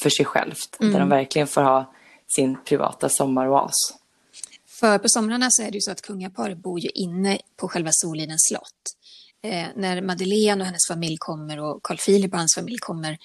för 0.00 0.10
sig 0.10 0.24
självt. 0.24 0.76
Där 0.78 0.98
de 0.98 1.08
verkligen 1.08 1.48
får 1.48 1.62
ha 1.62 1.94
sin 2.36 2.56
privata 2.64 3.08
sommaroas. 3.08 3.74
För 4.80 4.98
på 4.98 5.08
somrarna 5.08 5.46
så 5.50 5.62
är 5.62 5.70
det 5.70 5.74
ju 5.74 5.80
så 5.80 5.90
att 5.90 6.02
kungaparet 6.02 6.58
bor 6.58 6.80
ju 6.80 6.88
inne 6.88 7.38
på 7.56 7.68
själva 7.68 7.90
Solidens 7.92 8.46
slott. 8.48 8.96
Eh, 9.44 9.66
när 9.76 10.02
Madeleine 10.02 10.60
och 10.62 10.66
hennes 10.66 10.86
familj 10.88 11.16
kommer 11.18 11.60
och 11.60 11.82
Carl 11.82 11.96
Philip 11.96 12.32
och 12.32 12.38
hans 12.38 12.54
familj 12.54 12.78
kommer, 12.78 13.18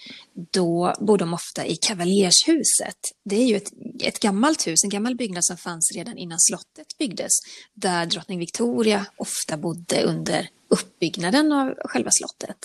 då 0.51 0.93
bor 0.99 1.17
de 1.17 1.33
ofta 1.33 1.65
i 1.65 1.75
Kavaljershuset. 1.75 2.97
Det 3.23 3.35
är 3.35 3.45
ju 3.45 3.55
ett, 3.55 3.71
ett 4.03 4.19
gammalt 4.19 4.67
hus, 4.67 4.83
en 4.83 4.89
gammal 4.89 5.15
byggnad 5.15 5.45
som 5.45 5.57
fanns 5.57 5.91
redan 5.95 6.17
innan 6.17 6.39
slottet 6.39 6.97
byggdes, 6.97 7.31
där 7.73 8.05
drottning 8.05 8.39
Victoria 8.39 9.05
ofta 9.17 9.57
bodde 9.57 10.03
under 10.03 10.49
uppbyggnaden 10.67 11.51
av 11.51 11.73
själva 11.85 12.09
slottet. 12.11 12.57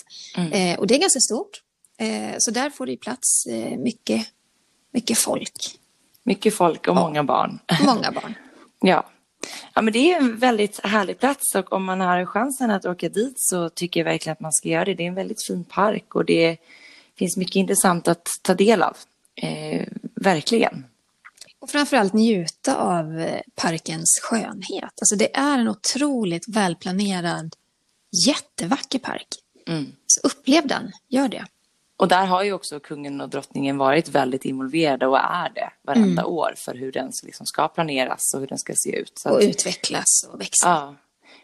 Eh, 0.53 0.79
och 0.79 0.87
det 0.87 0.95
är 0.95 0.99
ganska 0.99 1.21
stort, 1.21 1.63
eh, 1.99 2.35
så 2.39 2.51
där 2.51 2.71
får 2.71 2.87
det 2.87 2.97
plats 2.97 3.47
eh, 3.47 3.79
mycket, 3.79 4.27
mycket 4.93 5.19
folk, 5.19 5.79
Mycket 6.23 6.55
folk 6.55 6.89
och 6.89 6.95
många 6.95 7.25
barn. 7.25 7.59
många 7.87 8.13
barn. 8.13 8.35
Ja. 8.81 9.11
Ja, 9.75 9.83
men 9.83 9.93
det 9.93 10.13
är 10.13 10.17
en 10.17 10.37
väldigt 10.37 10.81
härlig 10.85 11.19
plats 11.19 11.55
och 11.55 11.73
om 11.73 11.85
man 11.85 12.01
har 12.01 12.25
chansen 12.25 12.71
att 12.71 12.85
åka 12.85 13.09
dit 13.09 13.35
så 13.37 13.69
tycker 13.69 14.01
jag 14.01 14.05
verkligen 14.05 14.33
att 14.33 14.41
man 14.41 14.53
ska 14.53 14.69
göra 14.69 14.85
det. 14.85 14.95
Det 14.95 15.03
är 15.03 15.09
en 15.09 15.15
väldigt 15.15 15.47
fin 15.47 15.65
park 15.65 16.15
och 16.15 16.25
det 16.25 16.57
finns 17.19 17.37
mycket 17.37 17.57
intressant 17.57 18.09
att 18.09 18.29
ta 18.43 18.55
del 18.55 18.83
av. 18.83 18.97
Eh, 19.37 19.87
verkligen. 20.15 20.85
Och 21.59 21.71
framförallt 21.71 22.13
njuta 22.13 22.77
av 22.77 23.21
eh, 23.21 23.41
parkens 23.55 24.21
skönhet. 24.23 24.93
Alltså 25.01 25.17
det 25.17 25.37
är 25.37 25.59
en 25.59 25.69
otroligt 25.69 26.49
välplanerad, 26.49 27.55
jättevacker 28.27 28.99
park. 28.99 29.29
Så 30.07 30.21
upplev 30.27 30.67
den, 30.67 30.93
gör 31.09 31.29
det. 31.29 31.45
Och 31.97 32.09
där 32.09 32.27
har 32.27 32.43
ju 32.43 32.53
också 32.53 32.81
kungen 32.81 33.21
och 33.21 33.29
drottningen 33.29 33.79
varit 33.79 34.09
väldigt 34.09 34.45
involverade 34.45 35.07
och 35.07 35.19
är 35.19 35.51
det 35.55 35.71
varenda 35.83 36.25
år 36.25 36.55
för 36.57 36.75
hur 36.75 36.93
den 36.93 37.13
liksom 37.23 37.47
ska 37.47 37.69
planeras 37.69 38.35
och 38.35 38.41
hur 38.41 38.47
den 38.47 38.59
ska 38.59 38.73
se 38.77 38.97
ut. 38.97 39.13
Så 39.19 39.31
Och 39.31 39.39
att, 39.39 39.45
utvecklas 39.45 40.29
och 40.33 40.41
växa. 40.41 40.69
ja. 40.69 40.95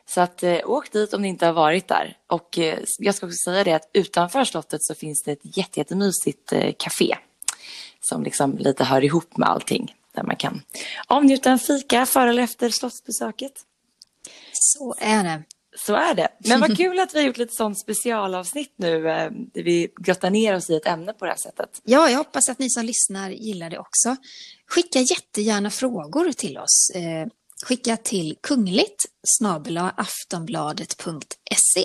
Så 0.06 0.20
att 0.20 0.42
eh, 0.42 0.58
åk 0.64 0.92
dit 0.92 1.14
om 1.14 1.22
ni 1.22 1.28
inte 1.28 1.46
har 1.46 1.52
varit 1.52 1.88
där. 1.88 2.16
Och 2.26 2.58
eh, 2.58 2.78
jag 2.98 3.14
ska 3.14 3.26
också 3.26 3.36
säga 3.44 3.64
det 3.64 3.72
att 3.72 3.90
utanför 3.92 4.44
slottet 4.44 4.82
så 4.82 4.94
finns 4.94 5.22
det 5.22 5.32
ett 5.32 5.56
jätte, 5.56 5.80
jättemysigt 5.80 6.52
eh, 6.52 6.72
café 6.78 7.16
som 8.00 8.22
liksom 8.22 8.58
lite 8.58 8.84
hör 8.84 9.04
ihop 9.04 9.36
med 9.36 9.48
allting. 9.48 9.94
Där 10.14 10.22
man 10.22 10.36
kan 10.36 10.62
avnjuta 11.06 11.50
en 11.50 11.58
fika 11.58 12.06
före 12.06 12.30
eller 12.30 12.42
efter 12.42 12.70
slottsbesöket. 12.70 13.52
Så 14.52 14.94
är 14.98 15.24
det. 15.24 15.42
Så 15.76 15.94
är 15.94 16.14
det. 16.14 16.28
Men 16.38 16.60
vad 16.60 16.76
kul 16.76 16.98
att 16.98 17.14
vi 17.14 17.18
har 17.18 17.26
gjort 17.26 17.36
lite 17.36 17.54
sånt 17.54 17.80
specialavsnitt 17.80 18.74
nu 18.76 19.08
eh, 19.08 19.30
där 19.30 19.62
vi 19.62 19.92
grottar 20.00 20.30
ner 20.30 20.54
oss 20.54 20.70
i 20.70 20.76
ett 20.76 20.86
ämne 20.86 21.12
på 21.12 21.24
det 21.24 21.30
här 21.30 21.38
sättet. 21.38 21.80
Ja, 21.84 22.10
jag 22.10 22.18
hoppas 22.18 22.48
att 22.48 22.58
ni 22.58 22.70
som 22.70 22.84
lyssnar 22.84 23.30
gillar 23.30 23.70
det 23.70 23.78
också. 23.78 24.16
Skicka 24.66 25.00
jättegärna 25.00 25.70
frågor 25.70 26.32
till 26.32 26.58
oss. 26.58 26.90
Eh, 26.94 27.26
skicka 27.66 27.96
till 27.96 28.36
kungligt 28.42 29.04
aftonbladet.se. 29.96 31.84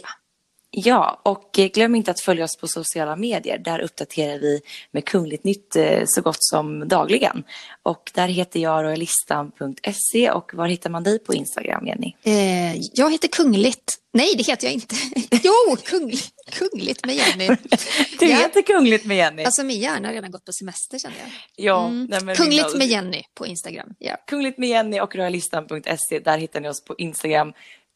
Ja, 0.78 1.22
och 1.24 1.50
glöm 1.54 1.96
inte 1.96 2.12
att 2.12 2.20
följa 2.22 2.44
oss 2.46 2.58
på 2.58 2.68
sociala 2.68 3.16
medier. 3.16 3.58
Där 3.58 3.80
uppdaterar 3.80 4.40
vi 4.40 4.62
med 4.92 5.06
Kungligt 5.06 5.44
Nytt 5.44 5.76
eh, 5.76 6.04
så 6.06 6.22
gott 6.22 6.38
som 6.44 6.88
dagligen. 6.88 7.44
Och 7.84 8.12
där 8.14 8.28
heter 8.28 8.60
jag 8.60 8.84
royalistan.se 8.84 10.32
och 10.32 10.54
var 10.54 10.68
hittar 10.68 10.90
man 10.90 11.04
dig 11.04 11.20
på 11.20 11.34
Instagram, 11.34 11.88
Jenny? 11.88 12.14
Eh, 12.24 12.76
jag 12.94 13.12
heter 13.12 13.28
Kungligt. 13.28 13.94
Nej, 14.14 14.36
det 14.38 14.44
heter 14.48 14.68
jag 14.68 14.74
inte. 14.74 14.96
jo, 15.44 15.76
kungligt, 15.86 16.30
kungligt 16.52 17.06
med 17.06 17.16
Jenny. 17.16 17.48
Du 18.20 18.26
Ja. 18.30 18.38
heter 18.38 18.62
Kungligt 18.62 19.06
med 19.06 19.18
Jenny. 19.18 19.44
Alltså 19.44 19.64
min 19.64 19.80
hjärna 19.80 20.08
har 20.08 20.14
redan 20.14 20.32
gått 20.32 20.46
på 20.46 20.52
semester 20.52 21.00
känner 21.00 21.16
jag. 21.18 21.30
ja, 21.66 21.88
Mm. 21.88 22.08
nej, 22.26 22.36
Kungligt 22.36 22.78
med 22.78 22.88
Jenny 22.88 23.24
på 23.38 23.46
Instagram. 23.48 23.90
Ja. 24.00 24.16
Kungligt 24.28 24.58
med 24.58 24.70
Jenny 24.70 25.00
och 25.00 25.16
royalistan.se. 25.16 26.20
Där 26.20 26.38
hittar 26.38 26.60
ni 26.62 26.70
oss 26.70 26.84
på 26.84 26.96
Instagram. 26.98 27.54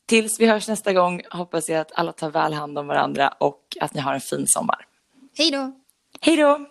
Tills 0.10 0.40
vi 0.40 0.46
hörs 0.46 0.68
nästa 0.68 0.94
gång 0.94 1.22
hoppas 1.30 1.70
jag 1.70 1.80
att 1.80 1.92
alla 1.92 2.12
tar 2.12 2.30
väl 2.30 2.54
hand 2.54 2.78
om 2.78 2.88
varandra 2.88 3.34
och 3.38 3.78
att 3.82 3.94
ni 3.94 4.02
har 4.02 4.14
en 4.14 4.22
fin 4.22 4.48
sommar. 4.48 4.86
Hej 5.38 5.52
då! 5.52 5.72
Hej 6.22 6.38
då! 6.38 6.66